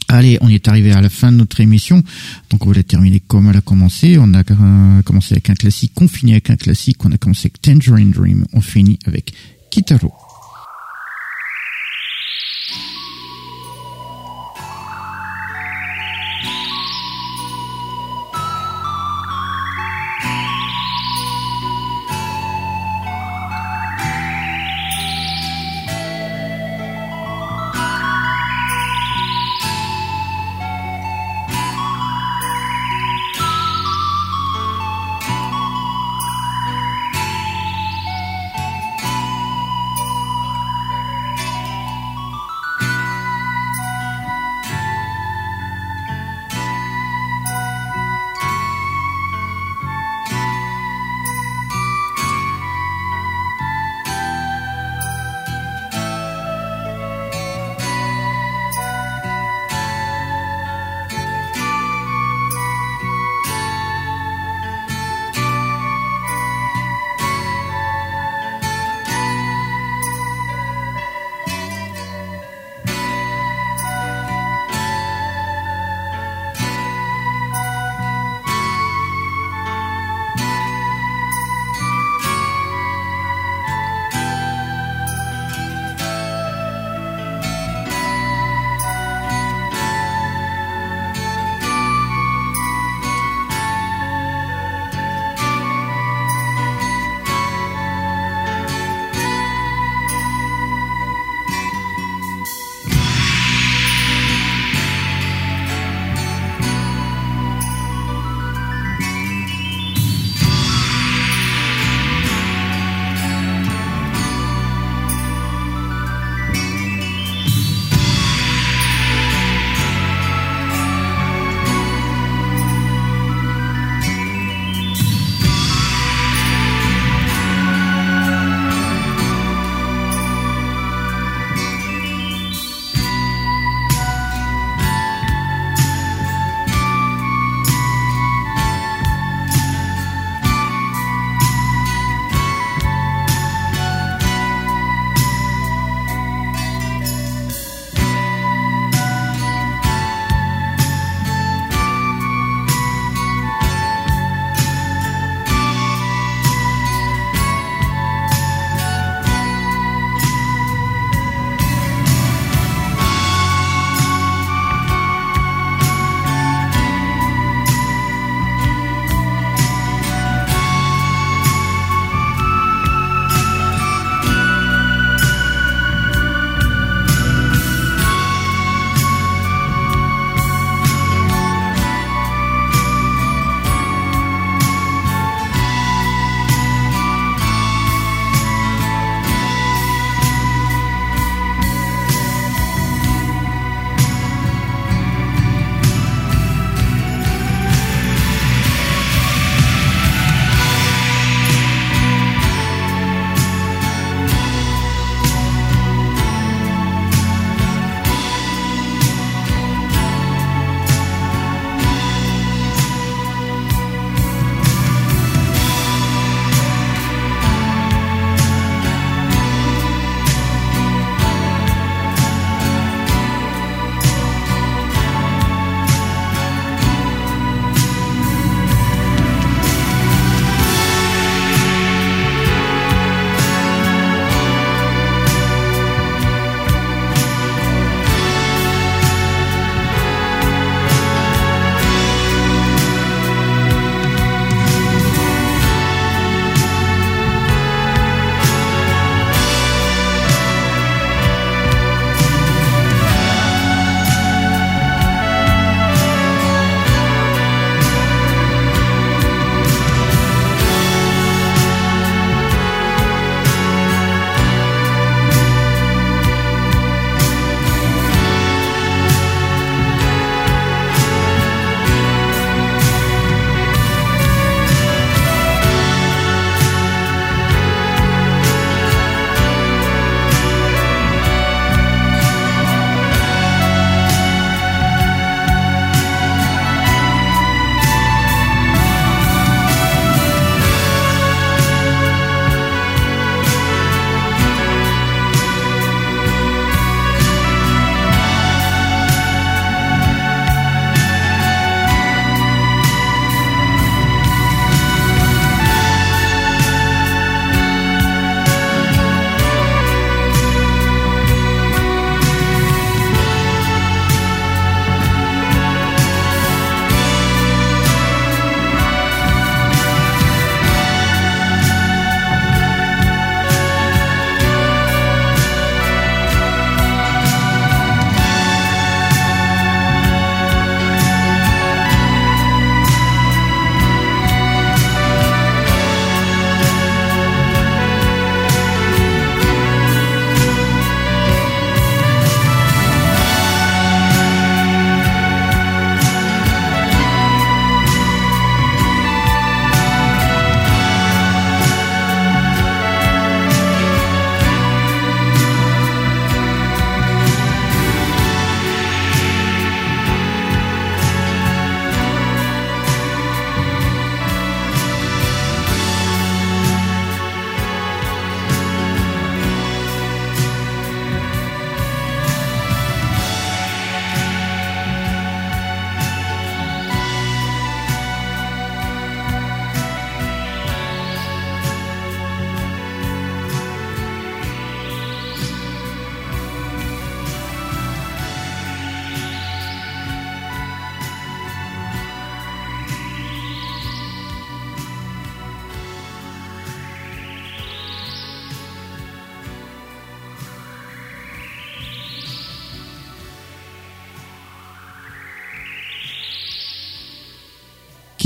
Allez, 0.08 0.38
on 0.40 0.48
est 0.48 0.68
arrivé 0.68 0.92
à 0.92 1.00
la 1.00 1.08
fin 1.08 1.32
de 1.32 1.38
notre 1.38 1.60
émission. 1.60 2.02
Donc 2.50 2.66
on 2.66 2.68
va 2.70 2.76
la 2.76 2.82
terminer 2.82 3.20
comme 3.20 3.48
elle 3.48 3.56
a 3.56 3.60
commencé. 3.60 4.16
On 4.18 4.32
a 4.34 4.40
euh, 4.40 5.02
commencé 5.02 5.34
avec 5.34 5.50
un 5.50 5.54
classique, 5.54 5.92
on 6.00 6.08
finit 6.08 6.32
avec 6.32 6.50
un 6.50 6.56
classique. 6.56 7.04
On 7.04 7.12
a 7.12 7.18
commencé 7.18 7.46
avec 7.46 7.60
Tangerine 7.60 8.10
Dream, 8.10 8.44
on 8.52 8.60
finit 8.60 8.98
avec 9.06 9.32
Kitaro. 9.70 10.12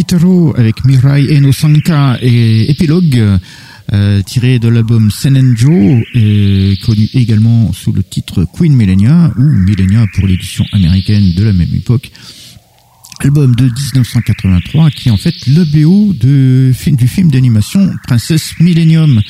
Kitaro 0.09 0.55
avec 0.57 0.87
Mirai 0.87 1.37
Eno 1.37 1.53
Sanka 1.53 2.17
et 2.23 2.71
Epilogue. 2.71 3.39
Euh, 3.93 4.23
tiré 4.23 4.59
de 4.59 4.69
l'album 4.69 5.11
Senenjo, 5.11 5.69
connu 6.87 7.09
également 7.13 7.75
sous 7.75 7.93
le 7.93 8.03
titre 8.03 8.47
Queen 8.51 8.75
Millennia, 8.75 9.31
ou 9.37 9.43
Millennia 9.43 10.07
pour 10.15 10.27
l'édition 10.27 10.65
américaine 10.73 11.35
de 11.35 11.45
la 11.45 11.53
même 11.53 11.75
époque 11.75 12.11
album 13.21 13.55
de 13.55 13.65
1983 13.65 14.91
qui 14.91 15.09
est 15.09 15.13
en 15.13 15.17
fait 15.17 15.35
le 15.47 15.65
BO 15.65 16.13
du 16.15 16.75
film 16.75 17.31
d'animation 17.31 17.91
Princesse 18.07 18.55
Millennium 18.61 19.23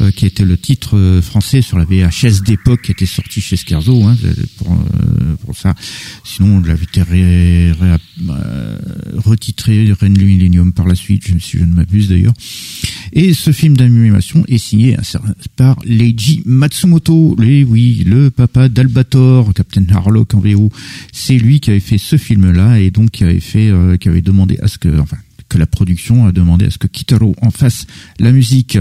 euh, 0.00 0.10
qui 0.10 0.26
était 0.26 0.44
le 0.44 0.58
titre 0.58 0.96
euh, 0.96 1.22
français 1.22 1.62
sur 1.62 1.78
la 1.78 1.84
VHS 1.84 2.42
d'époque 2.44 2.82
qui 2.82 2.92
était 2.92 3.06
sorti 3.06 3.40
chez 3.40 3.56
Scherzo 3.56 4.02
hein, 4.04 4.14
pour, 4.58 4.72
euh, 4.72 5.36
pour, 5.44 5.56
ça. 5.56 5.74
Sinon 6.22 6.56
on 6.56 6.60
l'avait 6.60 6.84
ré, 6.96 7.72
ré, 7.72 7.96
retitré 9.16 9.90
Ren 9.98 10.10
Millennium 10.10 10.72
par 10.72 10.86
la 10.86 10.94
suite 10.94 11.24
si 11.40 11.58
je 11.58 11.64
ne 11.64 11.72
m'abuse 11.72 12.08
d'ailleurs. 12.10 12.34
Et 13.12 13.32
ce 13.32 13.52
film 13.52 13.76
d'animation 13.76 14.44
est 14.48 14.58
signé 14.58 14.96
par 15.56 15.76
Leiji 15.84 16.42
Matsumoto. 16.44 17.36
Et 17.42 17.64
oui 17.64 18.04
le 18.06 18.30
papa 18.30 18.68
d'Albator 18.68 19.54
Captain 19.54 19.84
Harlock 19.90 20.34
en 20.34 20.40
VO 20.40 20.70
c'est 21.12 21.38
lui 21.38 21.60
qui 21.60 21.70
avait 21.70 21.80
fait 21.80 21.98
ce 21.98 22.16
film 22.16 22.50
là 22.50 22.78
et 22.78 22.90
donc 22.90 23.22
avait 23.26 23.40
fait, 23.40 23.70
euh, 23.70 23.96
qui 23.96 24.08
avait 24.08 24.22
demandé 24.22 24.58
à 24.62 24.68
ce 24.68 24.78
que, 24.78 24.98
enfin, 24.98 25.18
que 25.48 25.58
la 25.58 25.66
production 25.66 26.26
a 26.26 26.32
demandé 26.32 26.66
à 26.66 26.70
ce 26.70 26.78
que 26.78 26.86
Kitaro 26.86 27.34
en 27.40 27.50
fasse 27.50 27.86
la 28.18 28.32
musique. 28.32 28.78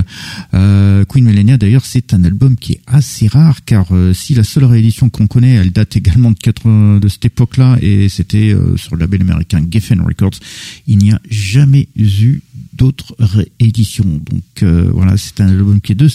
Euh, 0.54 1.06
Queen 1.06 1.26
Millennia 1.26 1.58
d'ailleurs 1.58 1.86
c'est 1.86 2.14
un 2.14 2.24
album 2.24 2.56
qui 2.56 2.74
est 2.74 2.82
assez 2.88 3.28
rare 3.28 3.64
car 3.66 3.88
euh, 3.92 4.14
si 4.14 4.34
la 4.34 4.44
seule 4.44 4.66
réédition 4.66 5.10
qu'on 5.10 5.28
connaît 5.28 5.56
elle 5.56 5.72
date 5.72 5.96
également 5.98 6.32
de, 6.32 6.38
80, 6.38 7.00
de 7.00 7.08
cette 7.08 7.26
époque-là 7.26 7.78
et 7.82 8.10
c'était 8.10 8.54
euh, 8.54 8.78
sur 8.78 8.96
le 8.96 9.02
label 9.02 9.22
américain 9.22 9.64
Geffen 9.70 10.02
Records, 10.02 10.40
il 10.88 10.98
n'y 10.98 11.12
a 11.12 11.20
jamais 11.30 11.88
eu 11.96 12.42
d'autres 12.76 13.16
rééditions. 13.20 14.04
Donc 14.04 14.44
euh, 14.64 14.90
voilà, 14.94 15.18
c'est 15.18 15.42
un 15.42 15.48
album 15.48 15.82
qui 15.82 15.94
est 15.94 15.96
de 15.96 16.10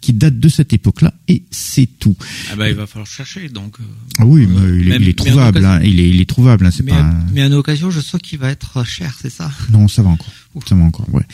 qui 0.00 0.12
date 0.12 0.38
de 0.38 0.48
cette 0.48 0.72
époque-là 0.72 1.14
et 1.28 1.42
c'est 1.50 1.88
tout. 1.98 2.16
Ah 2.50 2.56
bah 2.56 2.68
il 2.68 2.74
va 2.74 2.86
falloir 2.86 3.06
chercher 3.06 3.48
donc. 3.48 3.76
ah 4.18 4.26
oui, 4.26 4.46
mais 4.46 4.96
il, 4.96 5.08
est, 5.08 5.18
trouvable, 5.18 5.64
hein, 5.64 5.80
il 5.82 6.00
est 6.00 6.08
il 6.08 6.20
est 6.20 6.28
trouvable, 6.28 6.66
hein, 6.66 6.70
c'est 6.70 6.82
pas. 6.82 7.10
Mais 7.32 7.42
à 7.42 7.50
occasion, 7.56 7.90
je 7.90 8.00
sens 8.00 8.20
qu'il 8.20 8.38
va 8.38 8.50
être 8.50 8.84
cher, 8.84 9.16
c'est 9.20 9.30
ça? 9.30 9.50
Non, 9.76 9.88
ça 9.88 10.02
va 10.02 10.10
encore. 10.10 10.32
Ça 10.66 10.74
va 10.74 10.84
encore, 10.84 11.06
ouais. 11.12 11.24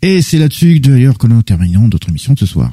Et 0.00 0.22
c'est 0.22 0.38
là-dessus 0.38 0.80
d'ailleurs 0.80 1.18
que 1.18 1.26
nous 1.26 1.42
terminons 1.42 1.88
notre 1.88 2.08
émission 2.08 2.32
de 2.32 2.38
ce 2.38 2.46
soir. 2.46 2.72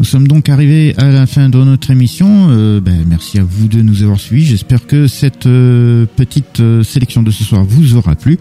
Nous 0.00 0.06
sommes 0.06 0.26
donc 0.26 0.48
arrivés 0.48 0.94
à 0.96 1.10
la 1.10 1.26
fin 1.26 1.50
de 1.50 1.62
notre 1.62 1.90
émission. 1.90 2.46
Euh, 2.48 2.80
ben, 2.80 3.04
merci 3.06 3.38
à 3.38 3.44
vous 3.44 3.68
de 3.68 3.82
nous 3.82 4.02
avoir 4.02 4.18
suivis. 4.18 4.46
J'espère 4.46 4.86
que 4.86 5.06
cette 5.06 5.44
euh, 5.44 6.06
petite 6.16 6.60
euh, 6.60 6.82
sélection 6.82 7.22
de 7.22 7.30
ce 7.30 7.44
soir 7.44 7.64
vous 7.64 7.96
aura 7.96 8.14
plu. 8.14 8.38